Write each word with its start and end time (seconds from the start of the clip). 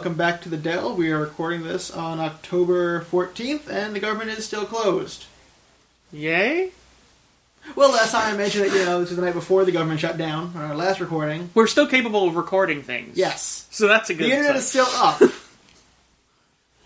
Hello, 0.00 0.08
everyone, 0.08 0.18
and 0.18 0.18
welcome 0.18 0.40
back 0.40 0.42
to 0.42 0.48
the 0.48 0.56
Delve. 0.56 0.96
We 0.96 1.10
are 1.12 1.18
recording 1.18 1.62
this 1.62 1.90
on 1.90 2.20
October 2.20 3.02
14th, 3.02 3.68
and 3.68 3.94
the 3.94 4.00
government 4.00 4.30
is 4.30 4.46
still 4.46 4.64
closed. 4.64 5.26
Yay? 6.10 6.70
Well, 7.76 7.92
last 7.92 8.12
time 8.12 8.34
I 8.34 8.36
mentioned 8.36 8.64
that, 8.64 8.78
you 8.78 8.84
know, 8.86 9.00
this 9.00 9.10
is 9.10 9.16
the 9.16 9.22
night 9.22 9.34
before 9.34 9.66
the 9.66 9.72
government 9.72 10.00
shut 10.00 10.16
down, 10.16 10.52
on 10.56 10.62
our 10.62 10.74
last 10.74 11.00
recording. 11.00 11.50
We're 11.54 11.66
still 11.66 11.86
capable 11.86 12.26
of 12.26 12.36
recording 12.36 12.82
things. 12.82 13.18
Yes. 13.18 13.66
So 13.70 13.88
that's 13.88 14.08
a 14.08 14.14
good 14.14 14.20
thing. 14.20 14.30
The 14.30 14.36
internet 14.36 14.56
is 14.56 14.68
still 14.68 14.88
up. 14.94 15.20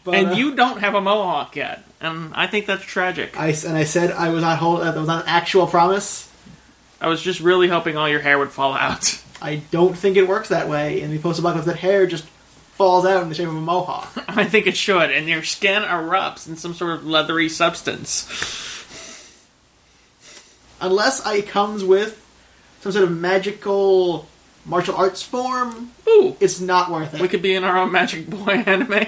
But, 0.02 0.16
and 0.16 0.28
uh, 0.28 0.32
you 0.32 0.54
don't 0.54 0.80
have 0.80 0.94
a 0.94 1.00
mohawk 1.00 1.56
yet. 1.56 1.82
And 1.98 2.34
I 2.34 2.46
think 2.46 2.66
that's 2.66 2.84
tragic. 2.84 3.40
I, 3.40 3.54
and 3.66 3.74
I 3.74 3.84
said 3.84 4.10
I 4.10 4.28
was 4.28 4.42
not 4.42 4.58
hold, 4.58 4.82
that 4.82 4.94
was 4.96 5.06
not 5.06 5.22
an 5.22 5.28
actual 5.30 5.66
promise. 5.66 6.30
I 7.00 7.08
was 7.08 7.22
just 7.22 7.40
really 7.40 7.68
hoping 7.68 7.96
all 7.96 8.06
your 8.06 8.20
hair 8.20 8.38
would 8.38 8.50
fall 8.50 8.74
out. 8.74 9.18
I 9.40 9.62
don't 9.70 9.96
think 9.96 10.18
it 10.18 10.28
works 10.28 10.50
that 10.50 10.68
way. 10.68 11.00
In 11.00 11.10
the 11.10 11.18
post-apocalypse, 11.18 11.64
that 11.64 11.78
hair 11.78 12.06
just 12.06 12.26
falls 12.76 13.06
out 13.06 13.22
in 13.22 13.28
the 13.28 13.34
shape 13.34 13.48
of 13.48 13.54
a 13.56 13.60
mohawk. 13.60 14.12
I 14.28 14.44
think 14.44 14.66
it 14.66 14.76
should, 14.76 15.10
and 15.10 15.28
your 15.28 15.42
skin 15.42 15.82
erupts 15.82 16.48
in 16.48 16.56
some 16.56 16.74
sort 16.74 16.92
of 16.98 17.06
leathery 17.06 17.48
substance. 17.48 18.28
Unless 20.80 21.26
it 21.26 21.48
comes 21.48 21.84
with 21.84 22.20
some 22.80 22.92
sort 22.92 23.04
of 23.04 23.12
magical 23.12 24.26
martial 24.66 24.96
arts 24.96 25.22
form, 25.22 25.92
Ooh, 26.08 26.36
it's 26.40 26.60
not 26.60 26.90
worth 26.90 27.14
it. 27.14 27.20
we 27.20 27.28
could 27.28 27.42
be 27.42 27.54
in 27.54 27.64
our 27.64 27.78
own 27.78 27.92
Magic 27.92 28.28
Boy 28.28 28.52
anime. 28.66 29.06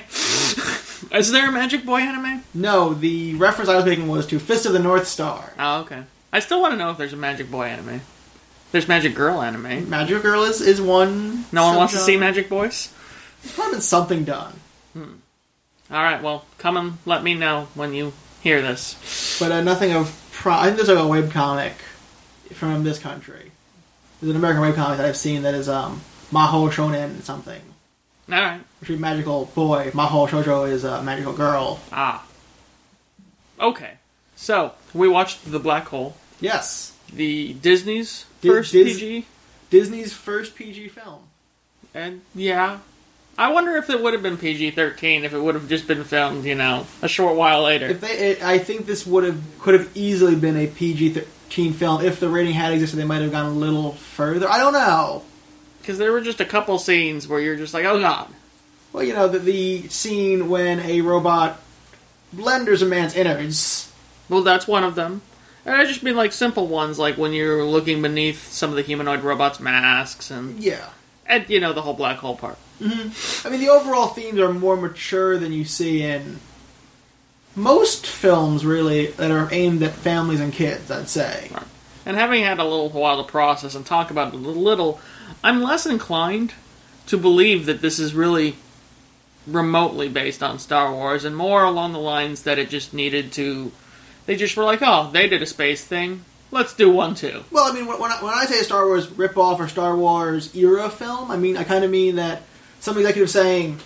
Is 1.13 1.31
there 1.33 1.49
a 1.49 1.53
Magic 1.53 1.85
Boy 1.85 2.01
anime? 2.01 2.43
No, 2.55 2.95
the 2.95 3.35
reference 3.35 3.69
I 3.69 3.77
was 3.77 3.85
making 3.85 4.09
was 4.09 4.27
to 4.29 4.39
Fist 4.39 4.65
of 4.67 4.73
the 4.73 4.79
North 4.79 5.07
Star. 5.07 5.53
Oh, 5.59 5.81
okay. 5.81 6.05
I 6.33 6.41
still 6.41 6.61
want 6.61 6.73
to 6.73 6.79
know 6.79 6.91
if 6.91 6.99
there's 6.99 7.13
a 7.13 7.17
Magic 7.17 7.51
Boy 7.51 7.65
anime. 7.67 8.01
There's 8.73 8.89
Magic 8.89 9.15
Girl 9.15 9.41
anime. 9.43 9.89
Magic 9.89 10.23
Girl 10.23 10.45
is, 10.45 10.61
is 10.61 10.81
one. 10.81 11.45
No 11.53 11.65
one 11.67 11.77
wants 11.77 11.93
to 11.95 11.99
see. 11.99 12.17
Magic 12.17 12.49
Boys? 12.49 12.93
There's 13.47 13.55
probably 13.55 13.75
been 13.75 13.81
something 13.83 14.25
done. 14.25 14.55
All 14.97 16.03
right, 16.03 16.21
well, 16.23 16.45
come 16.59 16.77
and 16.77 16.99
let 17.07 17.23
me 17.23 17.35
know 17.35 17.69
when 17.75 17.95
you 17.95 18.13
hear 18.43 18.61
this. 18.61 19.37
But 19.39 19.53
uh, 19.53 19.61
nothing 19.63 19.93
of. 19.93 20.21
Pro- 20.33 20.55
I 20.55 20.65
think 20.65 20.77
there's 20.77 20.89
like 20.89 20.99
a 20.99 21.07
web 21.07 21.31
comic 21.31 21.75
from 22.53 22.83
this 22.83 22.99
country. 22.99 23.53
There's 24.21 24.31
an 24.31 24.37
American 24.37 24.63
web 24.63 24.75
comic 24.75 24.97
that 24.99 25.07
I've 25.07 25.17
seen 25.17 25.43
that 25.43 25.55
is 25.55 25.69
um, 25.69 26.01
Maho 26.33 26.71
Shonen 26.73 27.23
something. 27.23 27.61
All 28.31 28.35
right. 28.41 28.61
Which 28.81 28.91
is 28.91 28.99
magical 28.99 29.45
boy. 29.55 29.91
Maho 29.95 30.29
Shoujo 30.29 30.69
is 30.69 30.83
a 30.83 31.03
magical 31.03 31.33
girl. 31.33 31.79
Ah. 31.93 32.27
Okay. 33.61 33.93
So, 34.35 34.73
we 34.93 35.09
watched 35.09 35.51
The 35.51 35.59
Black 35.61 35.85
Hole, 35.87 36.17
Yes. 36.41 36.93
the 37.13 37.55
Disney's 37.55 38.27
Di- 38.41 38.49
first 38.49 38.73
Dis- 38.73 38.95
PG. 38.99 39.27
Disney's 39.71 40.13
first 40.13 40.55
PG 40.57 40.89
film. 40.89 41.21
And 41.95 42.23
yeah. 42.35 42.79
I 43.39 43.53
wonder 43.53 43.77
if 43.77 43.91
it 43.91 44.01
would 44.01 44.15
have 44.15 44.23
been 44.23 44.39
PG 44.39 44.71
13 44.73 45.25
if 45.25 45.35
it 45.35 45.39
would 45.39 45.55
have 45.57 45.69
just 45.69 45.87
been 45.87 46.05
filmed, 46.05 46.45
you 46.47 46.55
know, 46.55 46.87
a 47.03 47.09
short 47.09 47.37
while 47.37 47.63
later. 47.63 47.87
If 47.87 48.01
they, 48.01 48.13
it, 48.31 48.43
I 48.43 48.59
think 48.59 48.87
this 48.87 49.07
would 49.07 49.25
have 49.25 49.41
could 49.61 49.75
have 49.75 49.91
easily 49.95 50.35
been 50.37 50.57
a 50.57 50.67
PG 50.67 51.11
thirteen 51.11 51.73
film 51.75 52.03
if 52.03 52.19
the 52.19 52.29
rating 52.31 52.55
had 52.55 52.73
existed. 52.73 52.97
They 52.97 53.05
might 53.05 53.21
have 53.23 53.33
gone 53.33 53.47
a 53.47 53.51
little 53.51 53.93
further. 53.93 54.49
I 54.49 54.59
don't 54.59 54.73
know. 54.73 55.23
Because 55.81 55.99
there 55.99 56.13
were 56.13 56.21
just 56.23 56.41
a 56.41 56.45
couple 56.47 56.79
scenes 56.79 57.29
where 57.29 57.39
you're 57.39 57.57
just 57.57 57.75
like, 57.75 57.85
oh 57.85 58.01
god. 58.01 58.29
Well, 58.93 59.03
you 59.05 59.13
know 59.13 59.29
the, 59.29 59.39
the 59.39 59.89
scene 59.89 60.49
when 60.49 60.81
a 60.81 61.03
robot 61.03 61.61
blenders 62.35 62.83
a 62.83 62.87
man's 62.87 63.15
innards. 63.15 63.93
Well, 64.29 64.43
that's 64.43 64.67
one 64.67 64.83
of 64.83 64.95
them. 64.95 65.21
And 65.67 65.75
I 65.75 65.85
just 65.85 66.03
mean 66.03 66.17
like 66.17 66.33
simple 66.33 66.67
ones, 66.69 66.99
like 66.99 67.17
when 67.19 67.33
you're 67.33 67.65
looking 67.65 68.01
beneath 68.01 68.51
some 68.51 68.71
of 68.71 68.77
the 68.77 68.83
humanoid 68.83 69.21
robots' 69.21 69.61
masks 69.61 70.31
and, 70.31 70.59
Yeah. 70.59 70.89
and 71.27 71.49
you 71.51 71.61
know, 71.61 71.73
the 71.73 71.83
whole 71.83 71.95
black 71.95 72.19
hole 72.19 72.37
part. 72.37 72.57
Mm-hmm. 72.81 73.47
I 73.47 73.51
mean, 73.51 73.61
the 73.61 73.71
overall 73.71 74.09
themes 74.09 74.39
are 74.39 74.53
more 74.53 74.77
mature 74.77 75.39
than 75.39 75.53
you 75.53 75.65
see 75.65 76.03
in 76.03 76.41
most 77.55 78.07
films, 78.07 78.67
really, 78.67 79.07
that 79.07 79.31
are 79.31 79.49
aimed 79.51 79.83
at 79.83 79.93
families 79.93 80.41
and 80.41 80.53
kids. 80.53 80.91
I'd 80.91 81.09
say. 81.09 81.51
And 82.05 82.17
having 82.17 82.45
had 82.45 82.59
a 82.59 82.65
little 82.65 82.91
while 82.91 83.23
to 83.23 83.31
process 83.31 83.75
and 83.75 83.85
talk 83.85 84.11
about 84.11 84.33
it 84.33 84.35
a 84.35 84.39
little, 84.39 85.01
I'm 85.43 85.63
less 85.63 85.87
inclined 85.87 86.55
to 87.07 87.17
believe 87.17 87.67
that 87.67 87.81
this 87.81 87.99
is 87.99 88.15
really 88.15 88.57
remotely 89.47 90.09
based 90.09 90.43
on 90.43 90.59
Star 90.59 90.93
Wars 90.93 91.25
and 91.25 91.37
more 91.37 91.65
along 91.65 91.93
the 91.93 91.99
lines 91.99 92.43
that 92.43 92.59
it 92.59 92.69
just 92.69 92.93
needed 92.93 93.33
to. 93.33 93.73
They 94.27 94.37
just 94.37 94.57
were 94.57 94.65
like, 94.65 94.81
oh, 94.83 95.11
they 95.13 95.29
did 95.29 95.43
a 95.43 95.47
space 95.47 95.85
thing. 95.85 96.25
Let's 96.51 96.75
do 96.75 96.91
one 96.91 97.15
too. 97.15 97.45
Well, 97.51 97.71
I 97.71 97.75
mean, 97.75 97.87
when 97.87 97.99
when 98.01 98.13
I, 98.13 98.23
when 98.23 98.33
I 98.33 98.45
say 98.47 98.61
a 98.61 98.65
Star 98.65 98.87
Wars 98.87 99.09
ripoff 99.09 99.59
or 99.59 99.69
Star 99.69 99.97
Wars 99.97 100.55
era 100.55 100.89
film, 100.89 101.31
I 101.31 101.37
mean 101.37 101.57
I 101.57 101.65
kind 101.65 101.85
of 101.85 101.91
mean 101.91 102.17
that 102.17 102.43
some 102.81 102.97
executive 102.99 103.31
saying, 103.31 103.81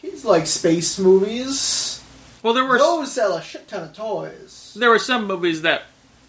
"He's 0.00 0.24
like 0.24 0.46
space 0.46 0.98
movies. 0.98 2.02
Well, 2.42 2.54
there 2.54 2.64
were 2.64 2.78
Those 2.78 3.12
sell 3.12 3.36
a 3.36 3.42
shit 3.42 3.68
ton 3.68 3.84
of 3.84 3.92
toys." 3.94 4.76
there 4.78 4.90
were 4.90 4.98
some 4.98 5.26
movies 5.26 5.62
that 5.62 5.82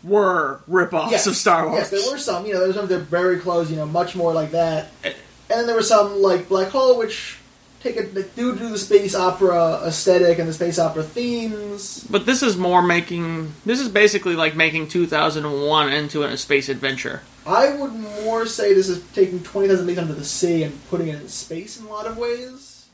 were 0.03 0.61
rip-offs 0.67 1.25
of 1.25 1.35
Star 1.35 1.67
Wars. 1.67 1.79
Yes, 1.79 1.89
there 1.89 2.11
were 2.11 2.17
some. 2.17 2.45
You 2.45 2.53
know, 2.53 2.59
there 2.59 2.67
were 2.69 2.73
some 2.73 2.87
that 2.87 2.95
are 2.95 2.99
very 2.99 3.39
close. 3.39 3.69
You 3.69 3.77
know, 3.77 3.85
much 3.85 4.15
more 4.15 4.33
like 4.33 4.51
that. 4.51 4.91
Eh. 5.03 5.13
And 5.49 5.59
then 5.59 5.67
there 5.67 5.75
were 5.75 5.83
some 5.83 6.21
like 6.21 6.47
Black 6.49 6.69
Hole, 6.69 6.97
which 6.97 7.37
take 7.85 7.97
a 7.99 8.03
that 8.07 8.35
do 8.35 8.55
do 8.55 8.69
the 8.69 8.77
space 8.77 9.15
opera 9.15 9.81
aesthetic 9.85 10.39
and 10.39 10.49
the 10.49 10.53
space 10.53 10.79
opera 10.79 11.03
themes. 11.03 12.05
But 12.09 12.25
this 12.25 12.41
is 12.41 12.57
more 12.57 12.81
making. 12.81 13.53
This 13.65 13.79
is 13.79 13.89
basically 13.89 14.35
like 14.35 14.55
making 14.55 14.87
2001 14.87 15.93
into 15.93 16.23
a 16.23 16.35
space 16.37 16.67
adventure. 16.69 17.21
I 17.45 17.75
would 17.75 17.93
more 17.93 18.45
say 18.47 18.73
this 18.73 18.89
is 18.89 19.03
taking 19.13 19.43
Twenty 19.43 19.67
Thousand 19.67 19.87
Leagues 19.87 19.99
Under 19.99 20.13
the 20.13 20.25
Sea 20.25 20.63
and 20.63 20.89
putting 20.89 21.09
it 21.09 21.21
in 21.21 21.29
space 21.29 21.79
in 21.79 21.85
a 21.85 21.89
lot 21.89 22.07
of 22.07 22.17
ways. 22.17 22.87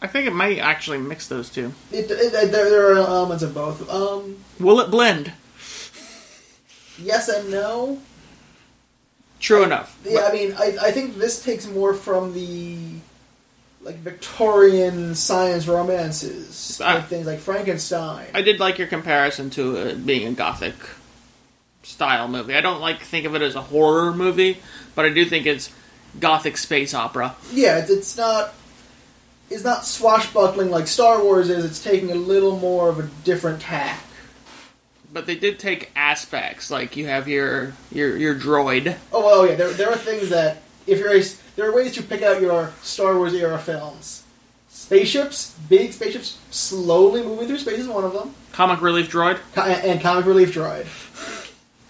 I 0.00 0.06
think 0.06 0.26
it 0.26 0.32
might 0.32 0.58
actually 0.58 0.98
mix 0.98 1.26
those 1.26 1.50
two. 1.50 1.74
It, 1.90 2.08
it, 2.08 2.32
there, 2.32 2.70
there 2.70 2.92
are 2.92 2.98
elements 2.98 3.42
of 3.42 3.52
both. 3.52 3.90
Um, 3.90 4.36
Will 4.60 4.80
it 4.80 4.90
blend? 4.90 5.32
yes 7.00 7.28
and 7.28 7.50
no. 7.50 8.00
True 9.40 9.62
enough. 9.64 9.98
Yeah, 10.04 10.26
I 10.28 10.32
mean, 10.32 10.52
I, 10.56 10.76
I 10.82 10.90
think 10.92 11.16
this 11.16 11.44
takes 11.44 11.66
more 11.66 11.94
from 11.94 12.32
the 12.32 13.00
like 13.88 13.96
Victorian 13.96 15.14
science 15.14 15.66
romances, 15.66 16.78
like 16.78 17.06
things 17.06 17.26
like 17.26 17.38
Frankenstein. 17.38 18.26
I 18.34 18.42
did 18.42 18.60
like 18.60 18.76
your 18.76 18.86
comparison 18.86 19.48
to 19.50 19.76
it 19.76 20.04
being 20.04 20.26
a 20.26 20.32
gothic 20.32 20.74
style 21.82 22.28
movie. 22.28 22.54
I 22.54 22.60
don't 22.60 22.82
like 22.82 23.00
think 23.00 23.24
of 23.24 23.34
it 23.34 23.40
as 23.40 23.54
a 23.54 23.62
horror 23.62 24.12
movie, 24.12 24.58
but 24.94 25.06
I 25.06 25.08
do 25.08 25.24
think 25.24 25.46
it's 25.46 25.72
gothic 26.20 26.58
space 26.58 26.92
opera. 26.92 27.34
yeah, 27.50 27.78
it's, 27.78 27.90
it's 27.90 28.16
not 28.18 28.52
it's 29.48 29.64
not 29.64 29.86
swashbuckling 29.86 30.70
like 30.70 30.86
Star 30.86 31.22
Wars 31.22 31.48
is. 31.48 31.64
It's 31.64 31.82
taking 31.82 32.10
a 32.10 32.14
little 32.14 32.58
more 32.58 32.90
of 32.90 32.98
a 32.98 33.08
different 33.24 33.62
tack. 33.62 34.00
But 35.10 35.24
they 35.24 35.36
did 35.36 35.58
take 35.58 35.90
aspects 35.96 36.70
like 36.70 36.94
you 36.94 37.06
have 37.06 37.26
your 37.26 37.72
your 37.90 38.18
your 38.18 38.34
droid. 38.34 38.98
Oh 39.14 39.24
well, 39.24 39.48
yeah, 39.48 39.54
there, 39.54 39.70
there 39.70 39.90
are 39.90 39.96
things 39.96 40.28
that 40.28 40.60
if 40.88 40.98
you're 40.98 41.14
a, 41.14 41.22
there 41.56 41.68
are 41.70 41.74
ways 41.74 41.92
to 41.94 42.02
pick 42.02 42.22
out 42.22 42.40
your 42.40 42.72
Star 42.82 43.16
Wars 43.16 43.34
era 43.34 43.58
films. 43.58 44.24
Spaceships, 44.68 45.54
big 45.68 45.92
spaceships, 45.92 46.38
slowly 46.50 47.22
moving 47.22 47.46
through 47.46 47.58
space 47.58 47.78
is 47.78 47.88
one 47.88 48.04
of 48.04 48.12
them, 48.12 48.34
Comic 48.52 48.80
relief 48.80 49.10
droid. 49.10 49.38
Co- 49.54 49.62
and, 49.62 49.84
and 49.84 50.00
comic 50.00 50.24
relief 50.24 50.54
droid. 50.54 50.86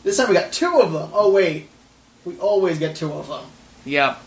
This 0.03 0.17
time 0.17 0.29
we 0.29 0.35
got 0.35 0.53
two 0.53 0.81
of 0.81 0.93
them. 0.93 1.11
Oh 1.13 1.31
wait, 1.31 1.69
we 2.25 2.37
always 2.39 2.79
get 2.79 2.97
two 2.97 3.13
of 3.13 3.29
them. 3.29 3.45
Yep. 3.85 4.19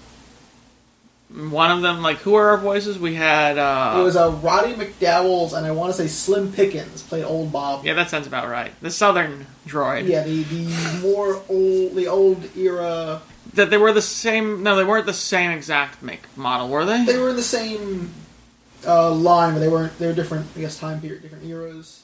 One 1.33 1.71
of 1.71 1.81
them, 1.81 2.01
like, 2.01 2.17
who 2.17 2.35
are 2.35 2.49
our 2.49 2.57
voices? 2.57 2.99
We 2.99 3.15
had, 3.15 3.57
uh. 3.57 3.95
it 3.97 4.03
was 4.03 4.17
uh, 4.17 4.31
Roddy 4.43 4.73
McDowall's 4.73 5.53
and 5.53 5.65
I 5.65 5.71
want 5.71 5.93
to 5.93 5.97
say 5.97 6.07
Slim 6.07 6.51
Pickens 6.51 7.03
played 7.03 7.23
Old 7.23 7.53
Bob. 7.53 7.85
yeah, 7.85 7.93
that 7.93 8.09
sounds 8.09 8.27
about 8.27 8.49
right. 8.49 8.73
The 8.81 8.91
southern 8.91 9.47
droid. 9.65 10.07
Yeah, 10.07 10.23
the 10.23 10.43
the 10.43 10.99
more 11.01 11.41
old 11.47 11.95
the 11.95 12.07
old 12.07 12.57
era. 12.57 13.21
That 13.55 13.69
they 13.69 13.77
were 13.77 13.91
the 13.91 14.01
same. 14.01 14.63
No, 14.63 14.75
they 14.75 14.83
weren't 14.83 15.05
the 15.05 15.13
same 15.13 15.51
exact 15.51 16.01
make 16.01 16.21
model, 16.37 16.69
were 16.69 16.85
they? 16.85 17.03
They 17.05 17.17
were 17.17 17.29
in 17.29 17.35
the 17.35 17.41
same 17.43 18.11
uh, 18.87 19.11
line, 19.11 19.53
but 19.53 19.59
they 19.59 19.67
weren't. 19.67 19.97
They 19.99 20.07
were 20.07 20.13
different. 20.13 20.47
I 20.55 20.61
guess 20.61 20.77
time 20.79 21.01
period, 21.01 21.21
different 21.21 21.45
eras. 21.45 22.03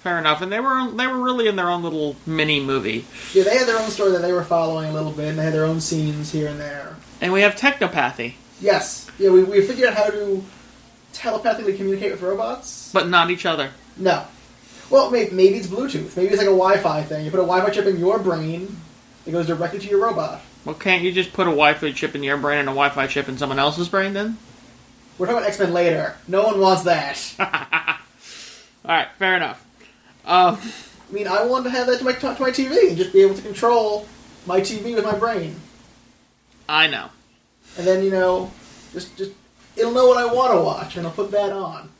Fair 0.00 0.18
enough. 0.18 0.40
And 0.40 0.50
they 0.50 0.60
were 0.60 0.90
they 0.90 1.06
were 1.06 1.18
really 1.18 1.46
in 1.46 1.56
their 1.56 1.68
own 1.70 1.82
little 1.82 2.16
mini 2.26 2.58
movie. 2.58 3.04
Yeah, 3.34 3.44
they 3.44 3.56
had 3.58 3.68
their 3.68 3.78
own 3.78 3.90
story 3.90 4.12
that 4.12 4.22
they 4.22 4.32
were 4.32 4.42
following 4.44 4.88
a 4.88 4.92
little 4.92 5.12
bit, 5.12 5.28
and 5.28 5.38
they 5.38 5.44
had 5.44 5.52
their 5.52 5.64
own 5.66 5.80
scenes 5.80 6.32
here 6.32 6.48
and 6.48 6.58
there. 6.58 6.96
And 7.20 7.32
we 7.34 7.42
have 7.42 7.54
technopathy, 7.54 8.34
Yes, 8.62 9.06
yeah, 9.18 9.28
we, 9.30 9.42
we 9.44 9.60
figured 9.60 9.90
out 9.90 9.94
how 9.94 10.10
to 10.10 10.42
telepathically 11.12 11.76
communicate 11.76 12.12
with 12.12 12.22
robots. 12.22 12.90
but 12.92 13.08
not 13.08 13.30
each 13.30 13.44
other. 13.44 13.70
No, 13.96 14.24
well, 14.88 15.10
maybe, 15.10 15.30
maybe 15.32 15.56
it's 15.58 15.66
Bluetooth. 15.66 16.16
Maybe 16.16 16.28
it's 16.28 16.38
like 16.38 16.46
a 16.46 16.50
Wi-Fi 16.50 17.02
thing. 17.02 17.24
You 17.24 17.30
put 17.30 17.40
a 17.40 17.42
Wi-Fi 17.44 17.70
chip 17.70 17.86
in 17.86 17.98
your 17.98 18.18
brain, 18.18 18.74
it 19.26 19.32
goes 19.32 19.46
directly 19.46 19.78
to 19.80 19.88
your 19.88 20.02
robot. 20.02 20.40
Well, 20.64 20.74
can't 20.74 21.02
you 21.02 21.12
just 21.12 21.32
put 21.32 21.46
a 21.46 21.50
Wi-Fi 21.50 21.92
chip 21.92 22.14
in 22.14 22.22
your 22.22 22.36
brain 22.36 22.60
and 22.60 22.68
a 22.68 22.72
Wi-Fi 22.72 23.06
chip 23.06 23.28
in 23.28 23.38
someone 23.38 23.58
else's 23.58 23.88
brain 23.88 24.12
then? 24.12 24.36
We're 25.18 25.26
talking 25.26 25.38
about 25.38 25.48
X 25.48 25.58
Men 25.58 25.72
later. 25.72 26.16
No 26.28 26.44
one 26.44 26.60
wants 26.60 26.82
that. 26.82 27.34
All 28.84 28.90
right, 28.96 29.08
fair 29.18 29.36
enough. 29.36 29.64
Um, 30.24 30.58
I 31.08 31.12
mean, 31.12 31.26
I 31.26 31.44
want 31.44 31.64
to 31.64 31.70
have 31.70 31.86
that 31.86 31.98
to 31.98 32.04
my 32.04 32.12
to 32.12 32.26
my 32.40 32.50
TV 32.50 32.88
and 32.88 32.96
just 32.96 33.12
be 33.12 33.22
able 33.22 33.34
to 33.34 33.42
control 33.42 34.06
my 34.46 34.60
TV 34.60 34.94
with 34.94 35.04
my 35.04 35.18
brain. 35.18 35.56
I 36.68 36.86
know. 36.86 37.08
And 37.76 37.86
then 37.86 38.04
you 38.04 38.10
know, 38.10 38.50
Just, 38.92 39.16
just 39.16 39.32
it'll 39.76 39.92
know 39.92 40.06
what 40.06 40.18
I 40.18 40.32
want 40.32 40.52
to 40.54 40.60
watch, 40.60 40.96
and 40.96 41.06
I'll 41.06 41.12
put 41.12 41.30
that 41.32 41.52
on. 41.52 41.90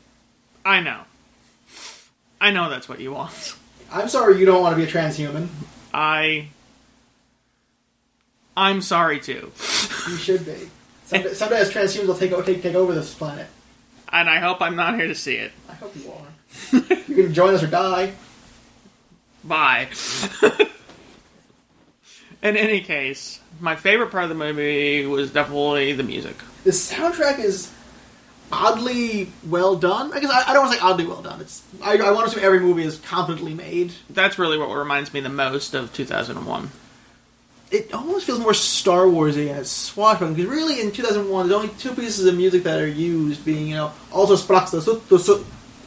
I 0.65 0.81
know. 0.81 1.01
I 2.39 2.51
know 2.51 2.69
that's 2.69 2.87
what 2.89 2.99
you 2.99 3.11
want. 3.11 3.55
I'm 3.91 4.07
sorry 4.07 4.39
you 4.39 4.45
don't 4.45 4.61
want 4.61 4.75
to 4.75 4.83
be 4.83 4.89
a 4.89 4.91
transhuman. 4.91 5.47
I. 5.93 6.47
I'm 8.55 8.81
sorry 8.81 9.19
too. 9.19 9.51
You 10.09 10.17
should 10.17 10.45
be. 10.45 10.69
Someday, 11.05 11.33
someday 11.33 11.59
as 11.59 11.71
transhumans 11.71 12.07
will 12.07 12.15
take, 12.15 12.45
take 12.45 12.61
take 12.61 12.75
over 12.75 12.93
this 12.93 13.13
planet. 13.13 13.47
And 14.11 14.29
I 14.29 14.39
hope 14.39 14.61
I'm 14.61 14.75
not 14.75 14.95
here 14.95 15.07
to 15.07 15.15
see 15.15 15.35
it. 15.35 15.51
I 15.69 15.73
hope 15.73 15.95
you 15.95 16.11
are. 16.11 16.27
you 17.07 17.15
can 17.23 17.33
join 17.33 17.53
us 17.53 17.63
or 17.63 17.67
die. 17.67 18.13
Bye. 19.43 19.87
In 22.43 22.57
any 22.57 22.81
case, 22.81 23.39
my 23.59 23.75
favorite 23.75 24.11
part 24.11 24.23
of 24.23 24.29
the 24.29 24.35
movie 24.35 25.05
was 25.05 25.31
definitely 25.31 25.93
the 25.93 26.03
music. 26.03 26.35
The 26.63 26.71
soundtrack 26.71 27.39
is 27.39 27.71
oddly 28.51 29.31
well 29.47 29.75
done. 29.75 30.11
I 30.11 30.19
guess 30.19 30.29
I, 30.29 30.49
I 30.49 30.53
don't 30.53 30.63
want 30.63 30.73
to 30.73 30.79
say 30.79 30.85
oddly 30.85 31.05
well 31.05 31.21
done. 31.21 31.39
It's 31.39 31.63
I, 31.81 31.97
I 31.97 32.11
want 32.11 32.25
to 32.25 32.31
assume 32.31 32.43
every 32.43 32.59
movie 32.59 32.83
is 32.83 32.97
competently 32.97 33.53
made. 33.53 33.93
That's 34.09 34.37
really 34.37 34.57
what 34.57 34.69
reminds 34.69 35.13
me 35.13 35.21
the 35.21 35.29
most 35.29 35.73
of 35.73 35.93
2001. 35.93 36.71
It 37.71 37.93
almost 37.93 38.25
feels 38.25 38.39
more 38.39 38.53
Star 38.53 39.05
Warsy 39.05 39.49
and 39.49 39.59
it's 39.59 39.71
swashbuckling 39.71 40.33
because 40.35 40.51
really 40.51 40.81
in 40.81 40.91
2001 40.91 41.47
there's 41.47 41.57
only 41.57 41.73
two 41.75 41.93
pieces 41.93 42.25
of 42.25 42.35
music 42.35 42.63
that 42.63 42.81
are 42.81 42.87
used, 42.87 43.45
being 43.45 43.67
you 43.67 43.75
know 43.75 43.93
also 44.11 44.35
sprach 44.35 44.67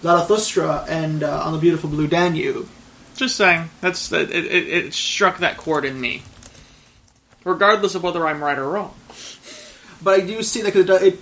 Zarathustra 0.02 0.84
and 0.88 1.22
uh, 1.22 1.42
on 1.44 1.52
the 1.52 1.58
beautiful 1.58 1.90
blue 1.90 2.06
Danube. 2.06 2.68
Just 3.16 3.36
saying, 3.36 3.70
that's 3.80 4.10
it, 4.12 4.30
it, 4.30 4.44
it 4.46 4.94
struck 4.94 5.38
that 5.38 5.56
chord 5.56 5.84
in 5.84 6.00
me. 6.00 6.22
Regardless 7.44 7.94
of 7.94 8.02
whether 8.02 8.26
I'm 8.26 8.42
right 8.42 8.58
or 8.58 8.68
wrong. 8.68 8.94
But 10.02 10.20
I 10.20 10.26
do 10.26 10.42
see 10.42 10.62
that 10.62 10.72
'cause 10.72 10.88
it, 10.88 11.02
it 11.14 11.20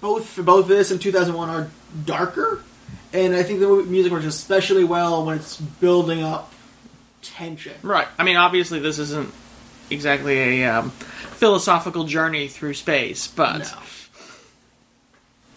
both 0.00 0.36
both 0.44 0.68
this 0.68 0.90
and 0.90 1.00
2001 1.00 1.50
are 1.50 1.70
darker, 2.04 2.62
and 3.12 3.34
I 3.34 3.42
think 3.42 3.60
the 3.60 3.66
music 3.68 4.12
works 4.12 4.24
especially 4.24 4.84
well 4.84 5.24
when 5.24 5.36
it's 5.36 5.56
building 5.56 6.22
up 6.22 6.52
tension. 7.22 7.74
Right. 7.82 8.06
I 8.18 8.22
mean, 8.24 8.36
obviously, 8.36 8.78
this 8.78 8.98
isn't 8.98 9.32
exactly 9.90 10.38
a 10.62 10.64
um, 10.66 10.90
philosophical 10.90 12.04
journey 12.04 12.48
through 12.48 12.74
space, 12.74 13.26
but. 13.28 13.58
No. 13.58 13.64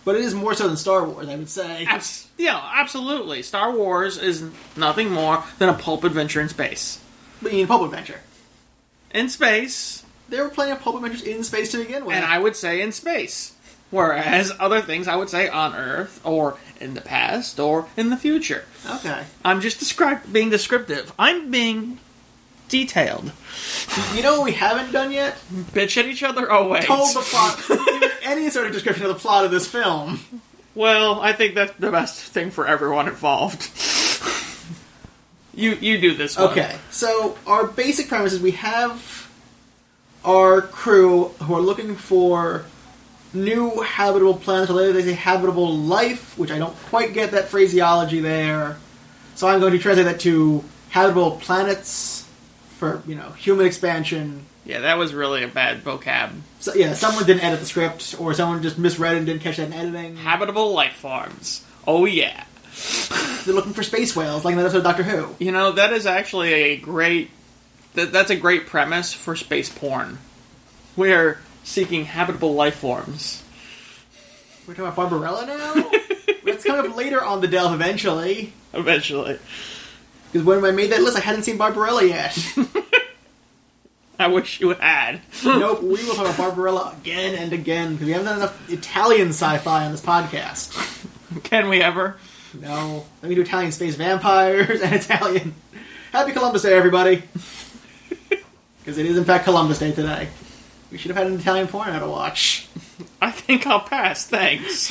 But 0.04 0.16
it 0.16 0.22
is 0.22 0.34
more 0.34 0.56
so 0.56 0.68
than 0.68 0.78
Star 0.78 1.06
Wars, 1.06 1.30
I 1.30 1.36
would 1.36 1.50
say. 1.50 1.86
Abs- 1.86 2.28
yeah, 2.38 2.60
absolutely. 2.76 3.44
Star 3.44 3.72
Wars 3.72 4.18
is 4.18 4.44
nothing 4.76 5.12
more 5.12 5.44
than 5.60 5.70
a 5.70 5.74
pulp 5.74 6.04
adventure 6.04 6.42
in 6.42 6.50
space. 6.50 7.00
Being 7.44 7.68
Pulp 7.68 7.84
Adventure. 7.84 8.20
In 9.14 9.30
space, 9.30 10.04
There 10.30 10.44
were 10.44 10.50
plenty 10.50 10.72
of 10.72 10.80
Pulp 10.80 10.96
Adventures 10.96 11.22
in 11.24 11.44
space 11.44 11.72
to 11.72 11.78
begin 11.78 12.06
with. 12.06 12.16
and 12.16 12.26
I 12.26 12.40
would 12.40 12.56
say 12.56 12.82
in 12.82 12.92
space. 12.92 13.54
Whereas 13.92 14.52
other 14.60 14.82
things 14.82 15.08
I 15.08 15.18
would 15.18 15.30
say 15.30 15.50
on 15.50 15.76
Earth, 15.76 16.22
or 16.24 16.58
in 16.80 16.94
the 16.94 17.02
past, 17.02 17.60
or 17.60 17.88
in 17.98 18.10
the 18.10 18.16
future. 18.18 18.64
okay. 18.90 19.24
I'm 19.46 19.60
just 19.62 19.80
describe- 19.80 20.32
being 20.32 20.50
descriptive. 20.50 21.12
I'm 21.20 21.52
being 21.52 22.00
detailed. 22.72 23.32
You 24.16 24.24
know 24.24 24.38
what 24.38 24.46
we 24.46 24.54
haven't 24.54 24.92
done 24.92 25.12
yet? 25.12 25.38
Bitch 25.52 25.98
at 25.98 26.06
each 26.06 26.24
other? 26.24 26.52
Oh, 26.52 26.70
wait. 26.70 26.84
Told 26.86 27.14
the 27.14 27.20
plot. 27.20 28.10
Any 28.24 28.50
sort 28.50 28.66
of 28.66 28.74
description 28.74 29.06
of 29.06 29.14
the 29.14 29.20
plot 29.20 29.46
of 29.46 29.52
this 29.52 29.68
film. 29.68 30.20
Well, 30.74 31.20
I 31.20 31.34
think 31.34 31.54
that's 31.54 31.74
the 31.74 31.92
best 31.92 32.18
thing 32.18 32.50
for 32.50 32.66
everyone 32.66 33.08
involved. 33.08 33.70
you 35.54 35.74
you 35.74 36.00
do 36.00 36.16
this 36.16 36.38
one. 36.38 36.50
Okay, 36.52 36.78
so 36.90 37.38
our 37.46 37.68
basic 37.68 38.08
premise 38.08 38.32
is 38.32 38.40
we 38.40 38.52
have 38.52 39.30
our 40.24 40.62
crew 40.62 41.26
who 41.44 41.54
are 41.54 41.62
looking 41.62 41.96
for 41.96 42.64
new 43.34 43.82
habitable 43.82 44.36
planets, 44.36 44.72
or 44.72 44.76
later 44.76 44.94
they 44.94 45.04
say 45.04 45.14
habitable 45.14 45.76
life, 45.76 46.38
which 46.38 46.52
I 46.52 46.58
don't 46.58 46.76
quite 46.84 47.14
get 47.14 47.32
that 47.32 47.50
phraseology 47.50 48.22
there. 48.22 48.78
So 49.36 49.48
I'm 49.48 49.60
going 49.60 49.74
to 49.74 49.80
translate 49.80 50.06
that 50.06 50.22
to 50.22 50.64
habitable 50.90 51.32
planets 51.32 52.21
for, 52.82 53.04
you 53.06 53.14
know, 53.14 53.30
human 53.34 53.68
expansion. 53.68 54.44
Yeah, 54.66 54.80
that 54.80 54.98
was 54.98 55.14
really 55.14 55.44
a 55.44 55.48
bad 55.48 55.84
vocab. 55.84 56.32
So, 56.62 56.74
yeah, 56.74 56.94
someone 56.94 57.28
didn't 57.28 57.44
edit 57.44 57.60
the 57.60 57.68
script, 57.68 58.16
or 58.18 58.34
someone 58.34 58.64
just 58.64 58.80
misread 58.80 59.14
it 59.14 59.18
and 59.18 59.26
didn't 59.28 59.44
catch 59.44 59.58
that 59.58 59.68
in 59.68 59.74
editing. 59.74 60.16
Habitable 60.16 60.74
life 60.74 60.94
forms. 60.94 61.64
Oh 61.86 62.06
yeah. 62.06 62.44
They're 63.46 63.54
looking 63.54 63.74
for 63.74 63.84
space 63.84 64.16
whales, 64.16 64.44
like 64.44 64.54
in 64.54 64.58
that 64.58 64.64
episode 64.64 64.80
of 64.80 64.84
Doctor 64.84 65.04
Who. 65.04 65.36
You 65.38 65.52
know 65.52 65.74
that 65.74 65.94
is 65.94 66.08
actually 66.08 66.54
a 66.54 66.78
great. 66.78 67.30
That, 67.94 68.12
that's 68.12 68.32
a 68.32 68.36
great 68.36 68.66
premise 68.66 69.14
for 69.14 69.36
space 69.36 69.70
porn. 69.70 70.18
We're 70.96 71.40
seeking 71.64 72.06
habitable 72.06 72.56
life 72.56 72.78
forms. 72.78 73.44
We're 74.68 74.74
talking 74.74 74.86
about 74.86 74.96
Barbarella 74.96 75.46
now? 75.46 75.74
That's 76.46 76.64
coming 76.64 76.90
up 76.90 76.98
later 76.98 77.24
on 77.24 77.42
the 77.42 77.48
Delve 77.48 77.74
eventually. 77.74 78.54
Eventually, 78.74 79.38
Because 80.32 80.46
when 80.46 80.64
I 80.64 80.72
made 80.72 80.92
that 80.92 81.02
list, 81.02 81.18
I 81.18 81.20
hadn't 81.20 81.44
seen 81.44 81.58
Barbarella 81.58 82.06
yet. 82.06 82.38
I 84.20 84.28
wish 84.28 84.62
you 84.62 84.70
had. 84.70 85.22
nope, 85.44 85.82
we 85.82 85.90
will 86.06 86.14
talk 86.14 86.26
about 86.26 86.38
Barbarella 86.38 86.96
again 87.02 87.36
and 87.36 87.54
again 87.54 87.94
because 87.94 88.06
we 88.06 88.12
haven't 88.14 88.28
done 88.28 88.38
enough 88.38 88.70
Italian 88.70 89.30
sci-fi 89.30 89.86
on 89.86 89.92
this 89.92 90.02
podcast. 90.02 91.44
Can 91.44 91.70
we 91.70 91.82
ever? 91.82 92.18
No, 92.54 93.06
let 93.22 93.30
me 93.30 93.36
do 93.36 93.42
Italian 93.42 93.72
space 93.72 93.96
vampires 93.96 94.82
and 94.82 94.94
Italian. 94.94 95.56
Happy 96.12 96.34
Columbus 96.34 96.62
Day, 96.62 96.74
everybody! 96.74 97.24
Because 98.80 98.98
it 98.98 99.06
is 99.06 99.16
in 99.16 99.26
fact 99.26 99.44
Columbus 99.44 99.78
Day 99.78 99.92
today. 99.92 100.28
We 100.92 100.98
should 100.98 101.12
have 101.12 101.18
had 101.18 101.28
an 101.28 101.40
Italian 101.40 101.68
porn 101.68 101.98
to 102.00 102.08
watch. 102.08 102.68
I 103.22 103.30
think 103.30 103.68
I'll 103.68 103.82
pass. 103.82 104.26
Thanks. 104.26 104.90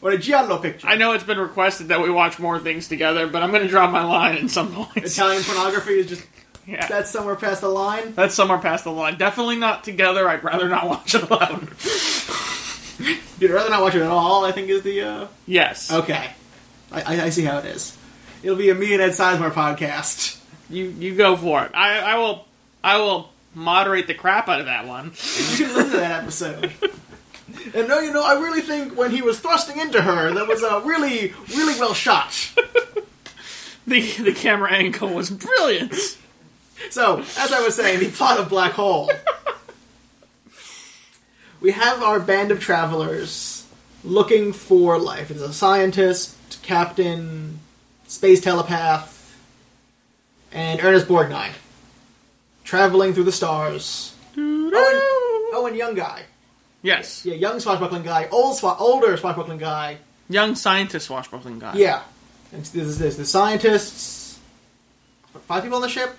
Or 0.00 0.10
a 0.12 0.18
giallo 0.18 0.58
picture. 0.58 0.86
I 0.86 0.94
know 0.96 1.12
it's 1.12 1.24
been 1.24 1.38
requested 1.38 1.88
that 1.88 2.00
we 2.00 2.10
watch 2.10 2.38
more 2.38 2.58
things 2.60 2.86
together, 2.88 3.26
but 3.26 3.42
I'm 3.42 3.50
going 3.50 3.62
to 3.62 3.68
draw 3.68 3.90
my 3.90 4.04
line 4.04 4.36
in 4.36 4.48
some 4.48 4.72
points. 4.72 5.14
Italian 5.14 5.42
pornography 5.42 5.98
is 5.98 6.06
just 6.06 6.24
Yeah. 6.66 6.86
that's 6.86 7.10
somewhere 7.10 7.34
past 7.34 7.62
the 7.62 7.68
line. 7.68 8.14
That's 8.14 8.34
somewhere 8.34 8.58
past 8.58 8.84
the 8.84 8.92
line. 8.92 9.16
Definitely 9.18 9.56
not 9.56 9.82
together. 9.84 10.28
I'd 10.28 10.44
rather 10.44 10.68
not 10.68 10.86
watch 10.88 11.14
it 11.14 11.22
alone. 11.28 11.68
You'd 13.40 13.50
rather 13.52 13.70
not 13.70 13.82
watch 13.82 13.94
it 13.94 14.02
at 14.02 14.10
all. 14.10 14.44
I 14.44 14.52
think 14.52 14.68
is 14.68 14.82
the 14.82 15.02
uh... 15.02 15.26
yes. 15.46 15.92
okay. 15.92 16.30
I, 16.92 17.02
I, 17.02 17.20
I 17.24 17.28
see 17.30 17.44
how 17.44 17.58
it 17.58 17.64
is. 17.66 17.96
It'll 18.42 18.56
be 18.56 18.70
a 18.70 18.74
me 18.74 18.92
and 18.92 19.02
Ed 19.02 19.10
Sizemore 19.10 19.50
podcast. 19.52 20.40
You 20.70 20.86
you 20.98 21.14
go 21.16 21.36
for 21.36 21.64
it. 21.64 21.70
I 21.74 21.98
I 22.00 22.18
will 22.18 22.44
I 22.82 22.98
will 22.98 23.30
moderate 23.54 24.06
the 24.06 24.14
crap 24.14 24.48
out 24.48 24.60
of 24.60 24.66
that 24.66 24.86
one. 24.86 25.06
You 25.06 25.66
can 25.66 25.74
listen 25.74 25.90
to 25.92 25.96
that 25.98 26.22
episode. 26.22 26.72
And 27.74 27.88
no, 27.88 27.98
you 28.00 28.12
know, 28.12 28.24
I 28.24 28.34
really 28.34 28.60
think 28.60 28.96
when 28.96 29.10
he 29.10 29.22
was 29.22 29.40
thrusting 29.40 29.78
into 29.78 30.02
her, 30.02 30.32
that 30.32 30.46
was 30.46 30.62
a 30.62 30.80
really, 30.80 31.32
really 31.54 31.78
well 31.78 31.94
shot. 31.94 32.52
The 33.88 34.02
the 34.02 34.34
camera 34.34 34.70
angle 34.70 35.08
was 35.08 35.30
brilliant. 35.30 35.94
So, 36.90 37.20
as 37.20 37.52
I 37.52 37.62
was 37.62 37.74
saying, 37.74 38.00
the 38.00 38.10
plot 38.10 38.38
of 38.38 38.50
Black 38.50 38.72
Hole. 38.72 39.10
We 41.62 41.72
have 41.72 42.02
our 42.02 42.20
band 42.20 42.50
of 42.50 42.60
travelers 42.60 43.66
looking 44.04 44.52
for 44.52 44.98
life. 44.98 45.30
It's 45.30 45.40
a 45.40 45.54
scientist, 45.54 46.62
captain, 46.62 47.60
space 48.06 48.42
telepath, 48.42 49.36
and 50.52 50.80
Ernest 50.82 51.08
Borgnine. 51.08 51.52
Traveling 52.64 53.14
through 53.14 53.24
the 53.24 53.32
stars. 53.32 54.14
Oh, 54.36 55.64
and 55.66 55.76
young 55.76 55.94
guy. 55.94 56.24
Yes. 56.82 57.24
Yeah, 57.26 57.34
young 57.34 57.58
swashbuckling 57.60 58.02
guy, 58.04 58.28
old 58.30 58.56
swa- 58.58 58.76
older 58.80 59.16
swashbuckling 59.16 59.58
guy. 59.58 59.98
Young 60.28 60.54
scientist 60.54 61.06
swashbuckling 61.06 61.58
guy. 61.58 61.74
Yeah. 61.76 62.02
And 62.52 62.62
this 62.64 62.74
is 62.74 62.98
this. 62.98 63.16
The 63.16 63.24
scientists. 63.24 64.38
Five 65.46 65.62
people 65.62 65.76
on 65.76 65.82
the 65.82 65.88
ship? 65.88 66.16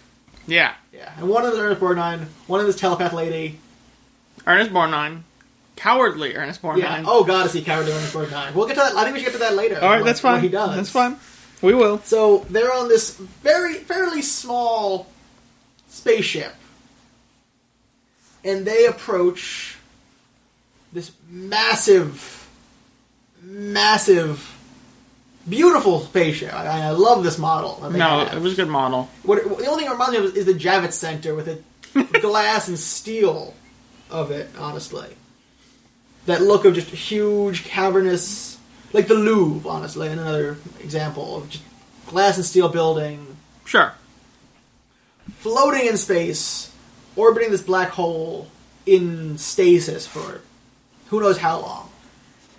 Yeah. 0.48 0.74
Yeah. 0.94 1.12
And 1.18 1.30
one 1.30 1.46
of 1.46 1.52
them 1.52 1.60
is 1.60 1.66
Ernest 1.66 1.82
Borgnine, 1.82 2.26
one 2.48 2.60
of 2.60 2.66
them 2.66 2.70
is 2.74 2.76
telepath 2.80 3.14
lady. 3.14 3.60
Ernest 4.48 4.72
Borgnine. 4.72 5.22
Cowardly 5.76 6.36
Ernest 6.36 6.62
Borgnine. 6.62 6.80
Yeah. 6.80 7.04
Oh 7.06 7.24
god, 7.24 7.46
is 7.46 7.54
he 7.54 7.62
cowardly 7.62 7.92
Ernest 7.94 8.14
Borgnine? 8.14 8.54
We'll 8.54 8.68
get 8.68 8.74
to 8.76 8.80
that. 8.82 8.96
I 8.96 9.04
think 9.04 9.16
we 9.16 9.20
should 9.20 9.28
get 9.28 9.34
to 9.34 9.40
that 9.40 9.56
later. 9.56 9.80
All 9.82 9.90
right, 9.90 10.00
what- 10.00 10.06
that's 10.06 10.20
fine. 10.20 10.42
He 10.42 10.50
does. 10.50 10.76
That's 10.76 10.90
fine. 10.90 11.18
We 11.62 11.74
will. 11.74 12.00
So 12.00 12.46
they're 12.50 12.74
on 12.74 12.90
this 12.90 13.16
very 13.18 13.76
fairly 13.76 14.22
small 14.22 15.08
spaceship, 15.90 16.54
and 18.44 18.66
they 18.66 18.86
approach 18.86 19.78
this 20.92 21.12
massive, 21.30 22.48
massive, 23.42 24.56
beautiful 25.48 26.02
spaceship. 26.02 26.54
I, 26.54 26.88
I 26.88 26.90
love 26.92 27.24
this 27.24 27.38
model. 27.38 27.90
No, 27.92 28.26
have. 28.26 28.36
it 28.38 28.42
was 28.42 28.54
a 28.54 28.56
good 28.56 28.68
model. 28.70 29.10
What, 29.24 29.44
the 29.44 29.68
only 29.68 29.84
thing 29.84 29.90
it 29.90 29.94
reminds 29.94 30.12
me 30.20 30.26
of 30.26 30.38
is 30.38 30.46
the 30.46 30.54
Javits 30.54 30.94
Center 30.94 31.36
with 31.36 31.46
the 31.94 32.20
glass 32.22 32.68
and 32.68 32.78
steel 32.80 33.54
of 34.10 34.32
it, 34.32 34.50
honestly. 34.58 35.08
That 36.26 36.42
look 36.42 36.66
of 36.66 36.76
just 36.76 36.90
huge, 36.90 37.64
cavernous, 37.64 38.58
like 38.94 39.08
the 39.08 39.16
Louvre, 39.16 39.70
honestly, 39.70 40.08
another 40.10 40.58
example 40.80 41.38
of 41.38 41.50
just 41.50 41.64
glass 42.08 42.38
and 42.38 42.46
steel 42.46 42.70
building, 42.70 43.26
Sure. 43.66 43.94
floating 45.38 45.86
in 45.88 45.96
space, 45.98 46.72
orbiting 47.16 47.52
this 47.52 47.62
black 47.62 47.90
hole 47.90 48.48
in 48.86 49.38
stasis 49.38 50.08
for 50.08 50.42
who 51.10 51.20
knows 51.20 51.38
how 51.38 51.60
long. 51.60 51.90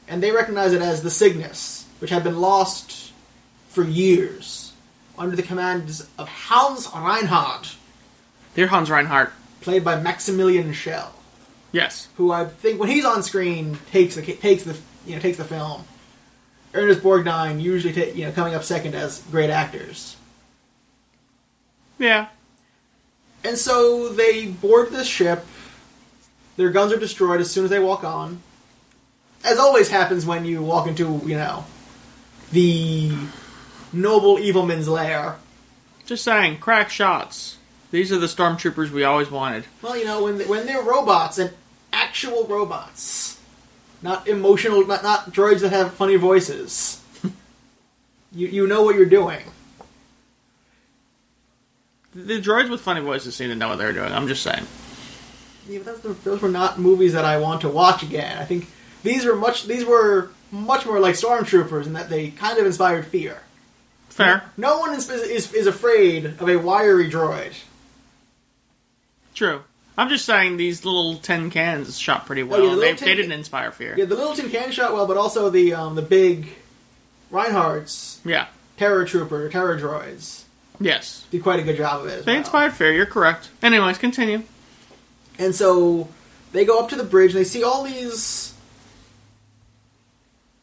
And 0.08 0.22
they 0.22 0.30
recognize 0.32 0.72
it 0.72 0.82
as 0.82 1.02
the 1.02 1.10
Cygnus, 1.10 1.86
which 2.00 2.10
had 2.10 2.24
been 2.24 2.40
lost 2.40 3.12
for 3.68 3.84
years 3.84 4.72
under 5.18 5.36
the 5.36 5.42
commands 5.42 6.06
of 6.18 6.28
Hans 6.28 6.88
Reinhardt, 6.94 7.76
Dear 8.54 8.66
Hans 8.68 8.90
Reinhardt. 8.90 9.32
played 9.60 9.84
by 9.84 10.00
Maximilian 10.00 10.72
Schell, 10.72 11.12
Yes. 11.72 12.08
who 12.16 12.32
I 12.32 12.46
think 12.46 12.80
when 12.80 12.88
he's 12.88 13.04
on 13.04 13.22
screen 13.22 13.78
takes 13.92 14.14
the 14.16 14.22
takes 14.22 14.64
the 14.64 14.76
you 15.06 15.14
know 15.14 15.20
takes 15.20 15.36
the 15.38 15.44
film. 15.44 15.84
Ernest 16.74 17.00
Borgnine 17.00 17.60
usually 17.60 17.92
ta- 17.92 18.12
you 18.14 18.24
know 18.26 18.32
coming 18.32 18.54
up 18.54 18.64
second 18.64 18.94
as 18.94 19.20
great 19.30 19.50
actors. 19.50 20.16
Yeah. 21.98 22.28
And 23.44 23.56
so 23.58 24.08
they 24.08 24.46
board 24.46 24.90
this 24.90 25.06
ship. 25.06 25.44
Their 26.60 26.68
guns 26.68 26.92
are 26.92 26.98
destroyed 26.98 27.40
as 27.40 27.50
soon 27.50 27.64
as 27.64 27.70
they 27.70 27.78
walk 27.78 28.04
on. 28.04 28.42
As 29.42 29.58
always 29.58 29.88
happens 29.88 30.26
when 30.26 30.44
you 30.44 30.60
walk 30.60 30.86
into, 30.86 31.18
you 31.24 31.34
know, 31.34 31.64
the 32.52 33.16
noble 33.94 34.36
evilman's 34.36 34.86
lair. 34.86 35.36
Just 36.04 36.22
saying, 36.22 36.58
crack 36.58 36.90
shots. 36.90 37.56
These 37.92 38.12
are 38.12 38.18
the 38.18 38.26
stormtroopers 38.26 38.90
we 38.90 39.04
always 39.04 39.30
wanted. 39.30 39.64
Well, 39.80 39.96
you 39.96 40.04
know, 40.04 40.24
when 40.24 40.38
when 40.40 40.66
they're 40.66 40.82
robots 40.82 41.38
and 41.38 41.50
actual 41.94 42.46
robots, 42.46 43.40
not 44.02 44.28
emotional, 44.28 44.86
not, 44.86 45.02
not 45.02 45.32
droids 45.32 45.60
that 45.60 45.72
have 45.72 45.94
funny 45.94 46.16
voices. 46.16 47.02
you 48.32 48.48
you 48.48 48.66
know 48.66 48.82
what 48.82 48.96
you're 48.96 49.06
doing. 49.06 49.44
The 52.14 52.38
droids 52.38 52.68
with 52.68 52.82
funny 52.82 53.00
voices 53.00 53.34
seem 53.34 53.48
to 53.48 53.54
know 53.54 53.68
what 53.68 53.78
they're 53.78 53.94
doing. 53.94 54.12
I'm 54.12 54.28
just 54.28 54.42
saying. 54.42 54.66
Yeah, 55.68 55.80
the, 55.80 56.16
those 56.24 56.40
were 56.42 56.48
not 56.48 56.78
movies 56.78 57.12
that 57.12 57.24
I 57.24 57.38
want 57.38 57.60
to 57.62 57.68
watch 57.68 58.02
again. 58.02 58.38
I 58.38 58.44
think 58.44 58.68
these 59.02 59.24
were 59.24 59.36
much 59.36 59.66
these 59.66 59.84
were 59.84 60.30
much 60.50 60.84
more 60.86 60.98
like 61.00 61.14
stormtroopers 61.14 61.86
in 61.86 61.92
that 61.92 62.08
they 62.10 62.30
kind 62.30 62.58
of 62.58 62.66
inspired 62.66 63.06
fear. 63.06 63.38
Fair. 64.08 64.44
No 64.56 64.78
one 64.78 64.92
is 64.94 65.08
is, 65.10 65.52
is 65.54 65.66
afraid 65.66 66.24
of 66.26 66.48
a 66.48 66.56
wiry 66.56 67.10
droid. 67.10 67.52
True. 69.34 69.62
I'm 69.96 70.08
just 70.08 70.24
saying 70.24 70.56
these 70.56 70.84
little 70.84 71.16
tin 71.16 71.50
cans 71.50 71.98
shot 71.98 72.24
pretty 72.26 72.42
well. 72.42 72.60
Oh, 72.60 72.64
yeah, 72.70 72.74
the 72.74 72.80
they, 72.80 72.94
tin 72.94 73.08
they 73.08 73.14
didn't 73.14 73.32
inspire 73.32 73.70
fear. 73.70 73.94
Yeah, 73.98 74.06
the 74.06 74.16
little 74.16 74.34
tin 74.34 74.50
can 74.50 74.72
shot 74.72 74.92
well, 74.92 75.06
but 75.06 75.16
also 75.16 75.50
the 75.50 75.74
um, 75.74 75.94
the 75.94 76.02
big 76.02 76.48
Reinhardt's 77.30 78.20
Yeah. 78.24 78.46
terror 78.76 79.04
trooper 79.04 79.48
terror 79.48 79.78
droids 79.78 80.44
Yes. 80.80 81.24
did 81.30 81.42
quite 81.42 81.60
a 81.60 81.62
good 81.62 81.76
job 81.76 82.00
of 82.00 82.06
it. 82.06 82.20
As 82.20 82.24
They 82.24 82.32
well. 82.32 82.38
inspired 82.40 82.72
fear. 82.72 82.92
You're 82.92 83.06
correct. 83.06 83.50
Anyways, 83.62 83.98
continue. 83.98 84.42
And 85.40 85.54
so 85.54 86.06
they 86.52 86.66
go 86.66 86.78
up 86.78 86.90
to 86.90 86.96
the 86.96 87.02
bridge 87.02 87.30
and 87.30 87.40
they 87.40 87.48
see 87.48 87.64
all 87.64 87.82
these 87.82 88.54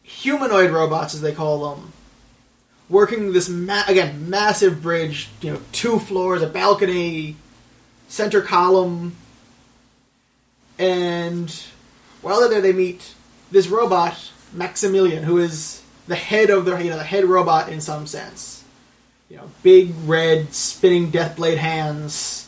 humanoid 0.04 0.70
robots, 0.70 1.16
as 1.16 1.22
they 1.22 1.34
call 1.34 1.74
them, 1.74 1.94
working 2.88 3.34
this 3.34 3.50
ma- 3.50 3.86
again 3.88 4.30
massive 4.30 4.84
bridge. 4.84 5.30
You 5.42 5.54
know, 5.54 5.62
two 5.72 5.98
floors, 5.98 6.44
a 6.44 6.48
balcony, 6.48 7.38
center 8.08 8.40
column, 8.40 9.16
and 10.78 11.50
while 12.22 12.40
they're 12.40 12.50
there, 12.50 12.62
they 12.62 12.72
meet 12.72 13.16
this 13.50 13.68
robot 13.68 14.32
Maximilian, 14.54 15.24
who 15.24 15.40
is 15.40 15.82
the 16.06 16.16
head 16.16 16.52
of 16.52 16.66
the 16.66 16.78
you 16.78 16.92
know 16.92 16.98
the 16.98 17.04
head 17.04 17.26
robot 17.26 17.70
in 17.70 17.82
some 17.82 18.06
sense. 18.06 18.64
You 19.28 19.38
know, 19.38 19.52
big 19.64 19.94
red 20.06 20.54
spinning 20.54 21.10
death 21.10 21.36
blade 21.36 21.58
hands. 21.58 22.47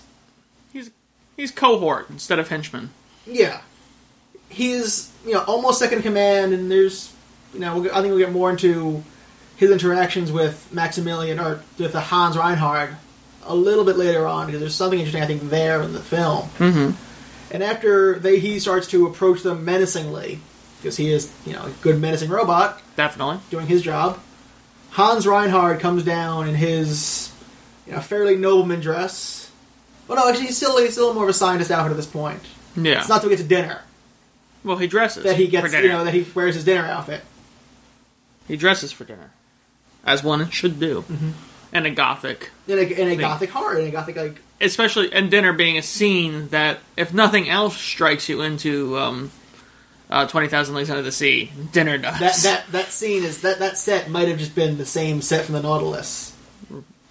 He's 1.39 1.51
cohort 1.51 2.09
instead 2.09 2.37
of 2.37 2.49
henchman. 2.49 2.89
Yeah, 3.25 3.61
he's 4.49 5.09
you 5.25 5.31
know 5.31 5.43
almost 5.45 5.79
second 5.79 5.99
in 5.99 6.03
command, 6.03 6.51
and 6.51 6.69
there's 6.69 7.13
you 7.53 7.61
know 7.61 7.79
we'll, 7.79 7.91
I 7.91 8.01
think 8.01 8.07
we'll 8.07 8.17
get 8.17 8.33
more 8.33 8.49
into 8.49 9.01
his 9.55 9.71
interactions 9.71 10.33
with 10.33 10.67
Maximilian 10.73 11.39
or 11.39 11.61
with 11.77 11.93
the 11.93 12.01
Hans 12.01 12.35
Reinhardt 12.37 12.89
a 13.45 13.55
little 13.55 13.85
bit 13.85 13.95
later 13.95 14.27
on 14.27 14.47
because 14.47 14.59
there's 14.59 14.75
something 14.75 14.99
interesting 14.99 15.23
I 15.23 15.27
think 15.27 15.49
there 15.49 15.81
in 15.81 15.93
the 15.93 16.01
film. 16.01 16.49
Mm-hmm. 16.57 17.53
And 17.53 17.63
after 17.63 18.19
they 18.19 18.39
he 18.39 18.59
starts 18.59 18.87
to 18.87 19.07
approach 19.07 19.41
them 19.41 19.63
menacingly 19.63 20.41
because 20.81 20.97
he 20.97 21.09
is 21.09 21.33
you 21.45 21.53
know 21.53 21.67
a 21.67 21.69
good 21.81 22.01
menacing 22.01 22.29
robot 22.29 22.81
Definitely. 22.97 23.39
doing 23.49 23.67
his 23.67 23.81
job. 23.81 24.19
Hans 24.89 25.25
Reinhardt 25.25 25.79
comes 25.79 26.03
down 26.03 26.49
in 26.49 26.55
his 26.55 27.31
you 27.87 27.93
know 27.93 28.01
fairly 28.01 28.35
nobleman 28.35 28.81
dress. 28.81 29.48
Well, 30.09 30.17
no, 30.17 30.27
actually 30.29 30.47
he's 30.47 30.57
still 30.57 30.77
he's 30.79 30.91
still 30.93 31.13
more 31.13 31.23
of 31.23 31.29
a 31.29 31.33
scientist 31.33 31.71
outfit 31.71 31.91
at 31.91 31.95
this 31.97 32.05
point. 32.07 32.41
Yeah. 32.75 32.99
It's 32.99 33.07
not 33.07 33.21
till 33.21 33.29
we 33.29 33.35
get 33.37 33.41
to 33.43 33.47
dinner. 33.47 33.81
well, 34.65 34.75
he 34.77 34.87
dresses 34.87 35.23
that 35.23 35.37
he 35.37 35.45
for 35.45 35.51
gets, 35.69 35.73
you 35.73 35.87
know, 35.87 36.03
that 36.03 36.13
he 36.13 36.25
wears 36.35 36.55
his 36.55 36.65
dinner 36.65 36.83
outfit. 36.85 37.21
he 38.47 38.57
dresses 38.57 38.91
for 38.91 39.05
dinner, 39.05 39.31
as 40.03 40.23
one 40.23 40.49
should 40.49 40.79
do, 40.79 41.03
Mm-hmm. 41.03 41.75
in 41.75 41.85
a 41.85 41.91
gothic, 41.91 42.49
In 42.67 42.77
a, 42.79 42.81
in 42.81 43.07
a 43.09 43.15
gothic 43.15 43.51
horror, 43.51 43.77
in 43.79 43.87
a 43.87 43.91
gothic 43.91 44.15
like 44.17 44.41
especially 44.59 45.13
and 45.13 45.31
dinner 45.31 45.53
being 45.53 45.77
a 45.77 45.81
scene 45.81 46.49
that, 46.49 46.79
if 46.97 47.13
nothing 47.13 47.47
else, 47.49 47.77
strikes 47.77 48.27
you 48.27 48.41
into 48.41 48.97
um, 48.97 49.31
uh, 50.09 50.25
Twenty 50.27 50.47
Thousand 50.47 50.73
Leagues 50.75 50.89
Under 50.89 51.03
the 51.03 51.11
Sea. 51.11 51.51
Dinner 51.71 51.97
does 51.99 52.19
that 52.19 52.35
that 52.43 52.71
that 52.71 52.87
scene 52.87 53.23
is 53.23 53.41
that 53.41 53.59
that 53.59 53.77
set 53.77 54.09
might 54.09 54.27
have 54.27 54.39
just 54.39 54.55
been 54.55 54.77
the 54.79 54.85
same 54.85 55.21
set 55.21 55.45
from 55.45 55.53
the 55.53 55.61
Nautilus. 55.61 56.28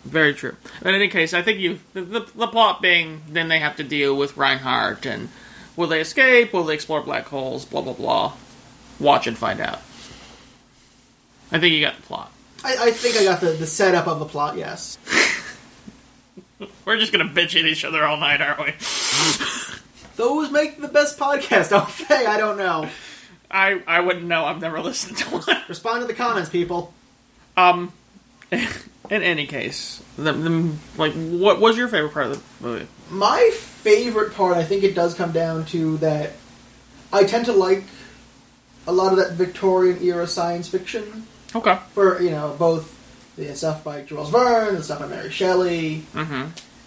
Very 0.08 0.32
true. 0.32 0.56
But 0.82 0.90
in 0.90 0.94
any 0.94 1.08
case, 1.08 1.34
I 1.34 1.42
think 1.42 1.58
you 1.58 1.80
the, 1.92 2.02
the, 2.02 2.20
the 2.34 2.46
plot 2.48 2.80
being 2.80 3.22
then 3.28 3.48
they 3.48 3.58
have 3.58 3.76
to 3.76 3.84
deal 3.84 4.16
with 4.16 4.36
Reinhardt 4.36 5.04
and 5.06 5.28
will 5.76 5.86
they 5.86 6.00
escape? 6.00 6.52
Will 6.52 6.64
they 6.64 6.74
explore 6.74 7.02
black 7.02 7.26
holes? 7.26 7.64
Blah 7.64 7.82
blah 7.82 7.92
blah. 7.92 8.32
Watch 8.98 9.26
and 9.26 9.36
find 9.36 9.60
out. 9.60 9.80
I 11.52 11.58
think 11.58 11.74
you 11.74 11.80
got 11.80 11.96
the 11.96 12.02
plot. 12.02 12.32
I, 12.64 12.88
I 12.88 12.90
think 12.90 13.16
I 13.16 13.24
got 13.24 13.40
the, 13.40 13.50
the 13.50 13.66
setup 13.66 14.06
of 14.06 14.18
the 14.18 14.24
plot. 14.24 14.56
Yes, 14.56 14.98
We're 16.84 16.98
just 16.98 17.12
gonna 17.12 17.28
bitch 17.28 17.58
at 17.58 17.66
each 17.66 17.84
other 17.84 18.04
all 18.04 18.16
night, 18.16 18.40
aren't 18.40 18.58
we? 18.60 18.72
those 20.16 20.50
make 20.50 20.80
the 20.80 20.88
best 20.88 21.18
podcast. 21.18 21.70
don't 21.70 22.08
they? 22.08 22.26
I 22.26 22.38
don't 22.38 22.56
know. 22.56 22.88
I 23.50 23.82
I 23.86 24.00
wouldn't 24.00 24.26
know. 24.26 24.44
I've 24.44 24.60
never 24.60 24.80
listened 24.80 25.18
to 25.18 25.24
one. 25.30 25.62
Respond 25.68 26.00
to 26.00 26.06
the 26.06 26.14
comments, 26.14 26.50
people. 26.50 26.92
Um, 27.56 27.92
in 29.10 29.22
any 29.22 29.46
case, 29.46 30.02
the, 30.16 30.32
the, 30.32 30.72
like, 30.96 31.12
what 31.14 31.60
was 31.60 31.76
your 31.76 31.88
favorite 31.88 32.12
part 32.12 32.26
of 32.26 32.32
the 32.60 32.66
movie? 32.66 32.86
My 33.10 33.50
favorite 33.54 34.34
part, 34.34 34.56
I 34.56 34.64
think, 34.64 34.82
it 34.84 34.94
does 34.94 35.14
come 35.14 35.32
down 35.32 35.64
to 35.66 35.96
that. 35.98 36.32
I 37.12 37.24
tend 37.24 37.46
to 37.46 37.52
like 37.52 37.84
a 38.86 38.92
lot 38.92 39.12
of 39.12 39.18
that 39.18 39.32
Victorian 39.32 40.02
era 40.02 40.26
science 40.26 40.68
fiction. 40.68 41.26
Okay. 41.54 41.78
for 41.94 42.20
you 42.20 42.30
know 42.30 42.54
both 42.58 42.94
the 43.36 43.54
stuff 43.56 43.82
by 43.82 44.02
Jules 44.02 44.28
Verne 44.28 44.74
and 44.74 44.84
stuff 44.84 44.98
by 44.98 45.06
Mary 45.06 45.30
Shelley, 45.30 46.02
Mm-hmm. 46.12 46.34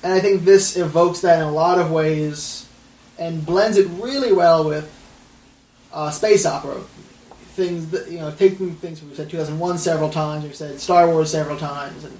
and 0.04 0.14
I 0.14 0.20
think 0.20 0.44
this 0.46 0.78
evokes 0.78 1.22
that 1.22 1.40
in 1.40 1.46
a 1.46 1.52
lot 1.52 1.80
of 1.80 1.90
ways 1.92 2.68
and 3.18 3.44
blends 3.44 3.78
it 3.78 3.88
really 3.90 4.32
well 4.32 4.64
with 4.68 4.88
uh, 5.92 6.12
space 6.12 6.46
opera 6.46 6.82
things 7.52 7.90
that 7.92 8.10
you 8.10 8.20
know 8.20 8.32
taking 8.32 8.76
things 8.76 9.02
we've 9.02 9.16
said 9.16 9.30
2001 9.30 9.78
several 9.78 10.10
times, 10.10 10.44
we've 10.44 10.56
said 10.56 10.80
Star 10.80 11.08
Wars 11.08 11.32
several 11.32 11.58
times, 11.58 12.04
and 12.04 12.18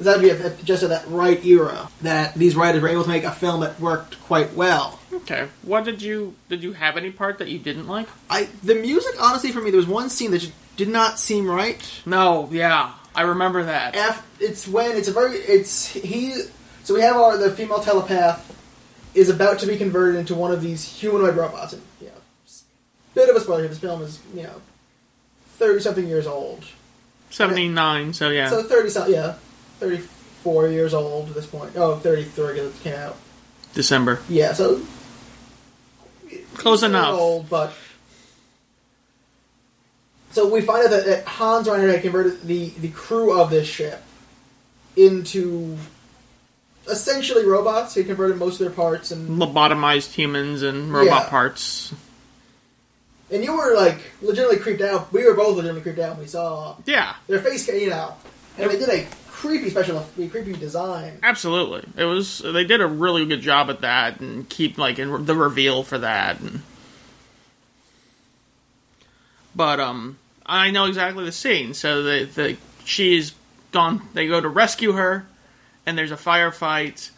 that'd 0.00 0.22
be 0.22 0.30
a, 0.30 0.50
just 0.64 0.82
at 0.82 0.88
that 0.90 1.06
right 1.08 1.44
era 1.44 1.88
that 2.02 2.34
these 2.34 2.56
writers 2.56 2.80
were 2.82 2.88
able 2.88 3.02
to 3.02 3.08
make 3.08 3.24
a 3.24 3.32
film 3.32 3.60
that 3.60 3.78
worked 3.80 4.20
quite 4.22 4.54
well. 4.54 4.98
Okay. 5.12 5.48
What 5.62 5.84
did 5.84 6.00
you 6.02 6.34
did 6.48 6.62
you 6.62 6.72
have 6.72 6.96
any 6.96 7.10
part 7.10 7.38
that 7.38 7.48
you 7.48 7.58
didn't 7.58 7.86
like? 7.86 8.08
I 8.30 8.48
the 8.62 8.74
music 8.74 9.14
honestly 9.20 9.52
for 9.52 9.60
me 9.60 9.70
there 9.70 9.78
was 9.78 9.86
one 9.86 10.08
scene 10.10 10.30
that 10.30 10.38
just 10.38 10.52
did 10.76 10.88
not 10.88 11.18
seem 11.18 11.48
right. 11.50 11.78
No. 12.06 12.48
Yeah, 12.50 12.92
I 13.14 13.22
remember 13.22 13.64
that. 13.64 13.94
Af 13.96 14.26
it's 14.40 14.66
when 14.66 14.92
it's 14.96 15.08
a 15.08 15.12
very 15.12 15.34
it's 15.36 15.88
he 15.88 16.34
so 16.84 16.94
we 16.94 17.02
have 17.02 17.16
our 17.16 17.36
the 17.36 17.50
female 17.50 17.80
telepath 17.80 18.56
is 19.14 19.28
about 19.28 19.58
to 19.58 19.66
be 19.66 19.76
converted 19.76 20.18
into 20.20 20.34
one 20.34 20.52
of 20.52 20.62
these 20.62 20.84
humanoid 20.84 21.36
robots 21.36 21.72
and 21.74 21.82
you 22.00 22.06
know 22.06 22.12
s- 22.14 22.19
bit 23.20 23.28
of 23.30 23.36
a 23.36 23.40
spoiler 23.40 23.60
here, 23.60 23.68
this 23.68 23.78
film 23.78 24.02
is 24.02 24.18
you 24.34 24.42
know 24.42 24.60
30 25.58 25.80
something 25.80 26.06
years 26.08 26.26
old 26.26 26.64
Seventy 27.30 27.68
nine. 27.68 28.12
So 28.12 28.30
yeah. 28.30 28.48
so 28.50 28.62
30 28.62 28.88
something 28.90 29.14
yeah 29.14 29.34
34 29.78 30.68
years 30.68 30.94
old 30.94 31.28
at 31.28 31.34
this 31.34 31.46
point 31.46 31.72
oh 31.76 31.96
33 31.96 32.54
because 32.54 32.74
it 32.76 32.82
came 32.82 32.94
out 32.94 33.16
December. 33.74 34.20
yeah 34.28 34.52
so 34.52 34.80
Close 36.54 36.82
it's 36.82 36.84
a 36.84 36.88
little 36.88 37.08
enough. 37.10 37.20
old, 37.20 37.48
but 37.50 37.72
so 40.32 40.48
we 40.48 40.60
find 40.60 40.84
out 40.84 40.90
that, 40.90 41.06
that 41.06 41.24
Hans 41.26 41.68
Reinhardt 41.68 41.92
had 41.94 42.02
converted 42.02 42.42
the 42.42 42.70
the 42.70 42.88
crew 42.90 43.38
of 43.40 43.50
this 43.50 43.66
ship 43.68 44.02
into 44.96 45.76
essentially 46.88 47.44
robots. 47.44 47.94
He 47.94 48.04
converted 48.04 48.36
most 48.38 48.54
of 48.60 48.66
their 48.66 48.74
parts, 48.74 49.10
and 49.10 49.40
Lobotomized 49.40 50.12
humans 50.12 50.62
and 50.62 50.92
robot 50.92 51.24
Yeah. 51.24 51.28
parts. 51.30 51.92
And 53.30 53.42
you 53.44 53.56
were 53.56 53.74
like 53.74 53.98
legitimately 54.22 54.58
creeped 54.58 54.82
out. 54.82 55.12
We 55.12 55.24
were 55.24 55.34
both 55.34 55.56
legitimately 55.56 55.82
creeped 55.82 55.98
out 55.98 56.12
when 56.16 56.20
we 56.20 56.26
saw 56.26 56.76
Yeah. 56.86 57.14
their 57.28 57.40
face, 57.40 57.66
you 57.68 57.90
know, 57.90 58.14
and 58.58 58.70
they 58.70 58.78
did 58.78 58.88
a 58.88 59.06
creepy 59.28 59.70
special, 59.70 60.04
a 60.18 60.28
creepy 60.28 60.52
design. 60.52 61.18
Absolutely, 61.22 61.84
it 61.96 62.04
was. 62.04 62.40
They 62.40 62.64
did 62.64 62.80
a 62.80 62.86
really 62.86 63.24
good 63.26 63.40
job 63.40 63.70
at 63.70 63.80
that, 63.80 64.20
and 64.20 64.48
keep 64.48 64.76
like 64.78 64.98
in 64.98 65.24
the 65.24 65.34
reveal 65.34 65.82
for 65.82 65.98
that. 65.98 66.40
And, 66.40 66.62
but 69.54 69.80
um, 69.80 70.18
I 70.46 70.70
know 70.70 70.84
exactly 70.86 71.24
the 71.24 71.32
scene. 71.32 71.74
So 71.74 72.02
the 72.02 72.24
the 72.24 72.56
she's 72.84 73.32
gone. 73.72 74.02
They 74.14 74.26
go 74.28 74.40
to 74.40 74.48
rescue 74.48 74.92
her, 74.92 75.26
and 75.86 75.96
there's 75.96 76.12
a 76.12 76.16
firefight, 76.16 77.10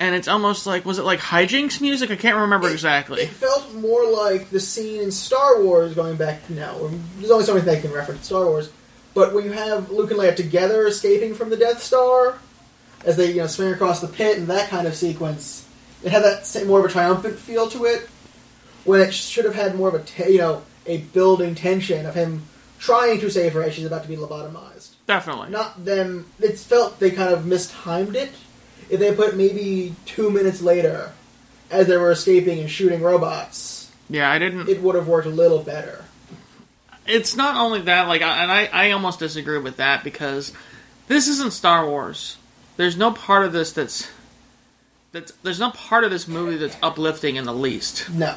and 0.00 0.14
it's 0.14 0.28
almost 0.28 0.66
like 0.66 0.84
was 0.84 0.98
it 0.98 1.04
like 1.04 1.20
hijinks 1.20 1.80
music? 1.80 2.10
I 2.10 2.16
can't 2.16 2.36
remember 2.36 2.68
exactly. 2.68 3.22
It 3.22 3.28
felt 3.28 3.72
more 3.74 4.06
like 4.10 4.50
the 4.50 4.60
scene 4.60 5.00
in 5.00 5.10
Star 5.10 5.62
Wars 5.62 5.94
going 5.94 6.16
back 6.16 6.48
now. 6.50 6.90
There's 7.18 7.30
only 7.30 7.44
so 7.44 7.54
many 7.54 7.64
things 7.64 7.78
I 7.78 7.80
can 7.80 7.92
reference 7.92 8.26
Star 8.26 8.44
Wars, 8.44 8.70
but 9.14 9.34
when 9.34 9.44
you 9.44 9.52
have 9.52 9.90
Luke 9.90 10.10
and 10.10 10.20
Leia 10.20 10.34
together 10.34 10.86
escaping 10.86 11.34
from 11.34 11.50
the 11.50 11.56
Death 11.56 11.82
Star, 11.82 12.38
as 13.04 13.16
they 13.16 13.30
you 13.30 13.38
know 13.38 13.46
swing 13.46 13.72
across 13.72 14.00
the 14.00 14.08
pit 14.08 14.38
and 14.38 14.48
that 14.48 14.70
kind 14.70 14.86
of 14.86 14.94
sequence, 14.94 15.68
it 16.02 16.10
had 16.10 16.22
that 16.22 16.46
same, 16.46 16.66
more 16.66 16.80
of 16.80 16.84
a 16.84 16.88
triumphant 16.88 17.38
feel 17.38 17.68
to 17.70 17.84
it. 17.84 18.08
When 18.84 19.00
it 19.00 19.14
should 19.14 19.44
have 19.44 19.54
had 19.54 19.76
more 19.76 19.88
of 19.88 19.94
a 19.94 20.30
you 20.30 20.38
know 20.38 20.62
a 20.86 20.98
building 20.98 21.54
tension 21.54 22.06
of 22.06 22.14
him 22.14 22.42
trying 22.78 23.20
to 23.20 23.30
save 23.30 23.52
her 23.52 23.62
as 23.62 23.74
she's 23.74 23.86
about 23.86 24.02
to 24.02 24.08
be 24.08 24.16
lobotomized. 24.16 24.94
Definitely. 25.06 25.50
Not 25.50 25.84
them. 25.84 26.26
It 26.40 26.58
felt 26.58 26.98
they 26.98 27.12
kind 27.12 27.32
of 27.32 27.46
mistimed 27.46 28.16
it. 28.16 28.32
If 28.90 29.00
they 29.00 29.14
put 29.14 29.36
maybe 29.36 29.94
two 30.06 30.30
minutes 30.30 30.60
later, 30.62 31.12
as 31.70 31.86
they 31.86 31.96
were 31.96 32.10
escaping 32.10 32.58
and 32.60 32.70
shooting 32.70 33.00
robots, 33.02 33.90
yeah, 34.10 34.30
I 34.30 34.38
didn't. 34.38 34.68
it 34.68 34.82
would 34.82 34.94
have 34.94 35.08
worked 35.08 35.26
a 35.26 35.30
little 35.30 35.62
better. 35.62 36.04
it's 37.06 37.34
not 37.36 37.56
only 37.56 37.80
that, 37.82 38.08
like, 38.08 38.22
I- 38.22 38.42
and 38.42 38.52
I, 38.52 38.66
I 38.66 38.90
almost 38.92 39.18
disagree 39.18 39.58
with 39.58 39.76
that 39.78 40.04
because 40.04 40.52
this 41.08 41.28
isn't 41.28 41.52
Star 41.52 41.86
Wars. 41.86 42.36
There's 42.76 42.96
no 42.96 43.10
part 43.12 43.44
of 43.44 43.52
this 43.52 43.72
that's 43.72 44.08
that's 45.12 45.32
there's 45.42 45.60
no 45.60 45.70
part 45.70 46.04
of 46.04 46.10
this 46.10 46.26
movie 46.26 46.56
that's 46.56 46.76
uplifting 46.82 47.36
in 47.36 47.44
the 47.44 47.52
least. 47.52 48.08
No. 48.10 48.34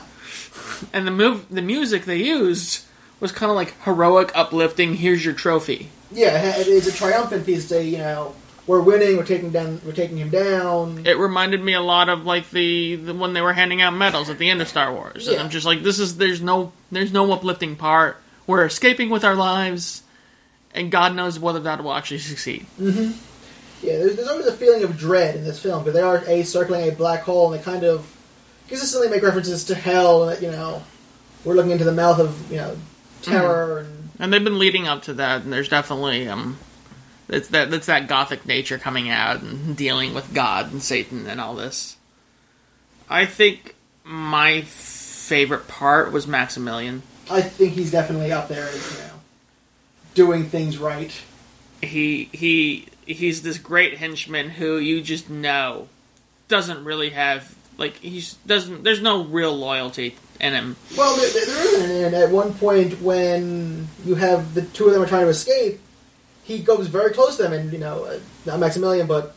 And 0.91 1.08
the 1.08 1.12
move, 1.12 1.45
the 1.49 1.62
music 1.62 2.03
they 2.05 2.17
used 2.17 2.84
was 3.21 3.31
kind 3.31 3.49
of 3.49 3.55
like 3.55 3.79
heroic, 3.84 4.31
uplifting. 4.36 4.95
Here's 4.95 5.23
your 5.23 5.34
trophy. 5.34 5.89
Yeah, 6.12 6.58
it 6.58 6.67
is 6.67 6.88
a 6.88 6.91
triumphant 6.91 7.45
piece. 7.45 7.67
Say, 7.67 7.88
you 7.88 7.97
know, 7.97 8.36
we're 8.67 8.82
winning. 8.82 9.17
We're 9.17 9.25
taking 9.25 9.51
down. 9.51 9.82
We're 9.86 9.91
taking 9.93 10.17
him 10.17 10.30
down. 10.30 11.06
It 11.06 11.17
reminded 11.17 11.63
me 11.63 11.73
a 11.73 11.82
lot 11.82 12.10
of 12.10 12.25
like 12.25 12.49
the, 12.49 12.95
the 12.95 13.13
when 13.13 13.34
they 13.34 13.41
were 13.41 13.54
handing 13.54 13.82
out 13.82 13.91
medals 13.93 14.30
at 14.30 14.38
the 14.39 14.49
end 14.49 14.62
of 14.62 14.67
Star 14.67 14.93
Wars, 14.93 15.28
and 15.28 15.38
Yeah. 15.38 15.43
I'm 15.43 15.49
just 15.49 15.65
like, 15.65 15.84
this 15.84 15.99
is 15.99 16.17
there's 16.17 16.41
no 16.41 16.71
there's 16.91 17.12
no 17.13 17.32
uplifting 17.32 17.75
part. 17.75 18.17
We're 18.47 18.65
escaping 18.65 19.10
with 19.10 19.23
our 19.23 19.36
lives, 19.36 20.04
and 20.73 20.91
God 20.91 21.15
knows 21.15 21.39
whether 21.39 21.60
that 21.62 21.84
will 21.84 21.93
actually 21.93 22.19
succeed. 22.19 22.65
Yeah, 22.80 23.97
there's, 23.97 24.15
there's 24.15 24.28
always 24.28 24.47
a 24.47 24.54
feeling 24.54 24.84
of 24.84 24.97
dread 24.97 25.36
in 25.36 25.43
this 25.43 25.60
film 25.62 25.84
because 25.84 25.93
they 25.93 26.01
are 26.01 26.23
a 26.28 26.43
circling 26.43 26.88
a 26.89 26.91
black 26.91 27.21
hole 27.21 27.51
and 27.51 27.60
they 27.60 27.63
kind 27.63 27.84
of 27.84 28.12
consistently 28.67 29.10
make 29.10 29.21
references 29.21 29.63
to 29.65 29.75
hell 29.75 30.28
and 30.30 30.41
you 30.41 30.49
know 30.49 30.82
we're 31.43 31.54
looking 31.54 31.71
into 31.71 31.84
the 31.84 31.91
mouth 31.91 32.19
of 32.19 32.51
you 32.51 32.58
know 32.58 32.75
terror 33.21 33.80
and 33.80 34.10
And 34.17 34.34
they've 34.34 34.43
been 34.43 34.58
leading 34.58 34.88
up 34.88 35.04
to 35.04 35.13
that, 35.15 35.41
and 35.43 35.54
there's 35.54 35.69
definitely 35.69 36.28
um, 36.28 36.58
it's 37.29 37.47
that 37.49 37.71
that's 37.71 37.88
that 37.88 38.07
gothic 38.07 38.45
nature 38.45 38.77
coming 38.77 39.09
out 39.09 39.41
and 39.41 39.75
dealing 39.75 40.13
with 40.13 40.33
God 40.33 40.71
and 40.71 40.81
Satan 40.81 41.27
and 41.27 41.41
all 41.41 41.55
this. 41.55 41.97
I 43.09 43.25
think 43.25 43.75
my 44.03 44.61
favorite 44.61 45.67
part 45.67 46.11
was 46.11 46.27
Maximilian. 46.27 47.03
I 47.29 47.41
think 47.41 47.73
he's 47.73 47.91
definitely 47.91 48.31
up 48.31 48.47
there 48.47 48.71
you 48.71 48.97
know 48.99 49.15
doing 50.13 50.45
things 50.45 50.77
right. 50.77 51.13
He 51.81 52.29
he 52.31 52.88
he's 53.05 53.41
this 53.41 53.57
great 53.57 53.97
henchman 53.97 54.49
who 54.49 54.77
you 54.77 55.01
just 55.01 55.29
know 55.29 55.88
doesn't 56.47 56.83
really 56.83 57.11
have 57.11 57.55
like 57.77 57.97
he's 57.97 58.35
doesn't 58.45 58.83
there's 58.83 59.01
no 59.01 59.23
real 59.23 59.55
loyalty 59.55 60.15
in 60.39 60.53
him. 60.53 60.75
Well, 60.97 61.15
there, 61.15 61.29
there 61.29 61.45
there 61.45 61.65
isn't, 61.65 62.05
and 62.05 62.15
at 62.15 62.31
one 62.31 62.53
point 62.53 63.01
when 63.01 63.88
you 64.05 64.15
have 64.15 64.53
the 64.53 64.61
two 64.61 64.88
of 64.88 64.93
them 64.93 65.03
are 65.03 65.07
trying 65.07 65.23
to 65.23 65.29
escape, 65.29 65.79
he 66.45 66.60
goes 66.60 66.88
very 66.88 67.12
close 67.12 67.38
to 67.38 67.43
them, 67.43 67.53
and 67.53 67.73
you 67.73 67.79
know, 67.79 68.05
uh, 68.05 68.19
not 68.45 68.60
Maximilian, 68.60 69.08
but 69.08 69.36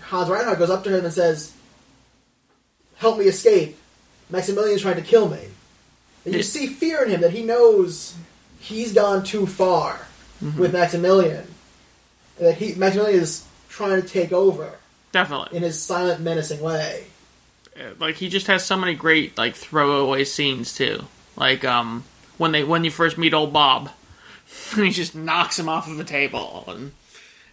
Hans 0.00 0.28
Reinhardt 0.28 0.58
goes 0.58 0.70
up 0.70 0.82
to 0.84 0.96
him 0.96 1.04
and 1.04 1.14
says, 1.14 1.52
"Help 2.96 3.18
me 3.18 3.26
escape." 3.26 3.78
Maximilian's 4.30 4.82
trying 4.82 4.96
to 4.96 5.02
kill 5.02 5.28
me, 5.28 5.40
and 6.24 6.34
you 6.34 6.42
see 6.42 6.66
fear 6.66 7.02
in 7.02 7.10
him 7.10 7.20
that 7.22 7.30
he 7.30 7.42
knows 7.42 8.14
he's 8.58 8.92
gone 8.92 9.22
too 9.24 9.46
far 9.46 10.06
with 10.58 10.72
Maximilian, 10.72 11.46
and 12.38 12.46
that 12.48 12.56
he 12.56 12.74
Maximilian 12.74 13.20
is 13.20 13.44
trying 13.68 14.02
to 14.02 14.06
take 14.06 14.32
over 14.32 14.72
Definitely. 15.12 15.56
in 15.56 15.62
his 15.62 15.80
silent, 15.80 16.20
menacing 16.20 16.60
way. 16.60 17.06
like 18.00 18.16
he 18.16 18.28
just 18.28 18.48
has 18.48 18.64
so 18.66 18.76
many 18.76 18.94
great 18.94 19.38
like 19.38 19.54
throwaway 19.54 20.24
scenes 20.24 20.74
too. 20.74 21.04
Like 21.36 21.64
um 21.64 22.04
when 22.36 22.52
they 22.52 22.64
when 22.64 22.84
you 22.84 22.90
first 22.90 23.16
meet 23.16 23.32
old 23.32 23.52
Bob, 23.52 23.88
and 24.76 24.86
he 24.86 24.90
just 24.90 25.14
knocks 25.14 25.58
him 25.58 25.68
off 25.68 25.88
of 25.88 25.98
a 25.98 26.04
table, 26.04 26.64
and 26.68 26.92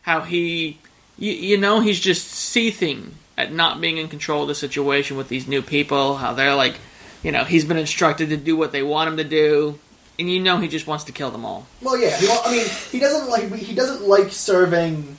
how 0.04 0.22
he 0.22 0.80
you, 1.18 1.32
you 1.32 1.58
know 1.58 1.80
he's 1.80 2.00
just 2.00 2.28
seething 2.28 3.16
at 3.38 3.52
not 3.52 3.82
being 3.82 3.98
in 3.98 4.08
control 4.08 4.44
of 4.44 4.48
the 4.48 4.56
situation 4.56 5.18
with 5.18 5.30
these 5.30 5.48
new 5.48 5.62
people. 5.62 6.18
How 6.18 6.34
they're 6.34 6.56
like, 6.56 6.76
you 7.24 7.32
know, 7.32 7.44
he's 7.44 7.66
been 7.66 7.78
instructed 7.78 8.30
to 8.30 8.38
do 8.38 8.56
what 8.56 8.72
they 8.72 8.84
want 8.84 9.10
him 9.10 9.18
to 9.18 9.24
do, 9.24 9.80
and 10.20 10.30
you 10.30 10.40
know 10.40 10.58
he 10.58 10.68
just 10.68 10.88
wants 10.88 11.06
to 11.06 11.12
kill 11.12 11.32
them 11.32 11.46
all. 11.46 11.68
Well, 11.82 11.98
yeah. 11.98 12.18
He, 12.18 12.28
I 12.28 12.52
mean, 12.52 12.68
he 12.92 13.00
doesn't 13.00 13.30
like 13.30 13.54
he 13.54 13.76
doesn't 13.76 14.08
like 14.08 14.32
serving 14.32 15.18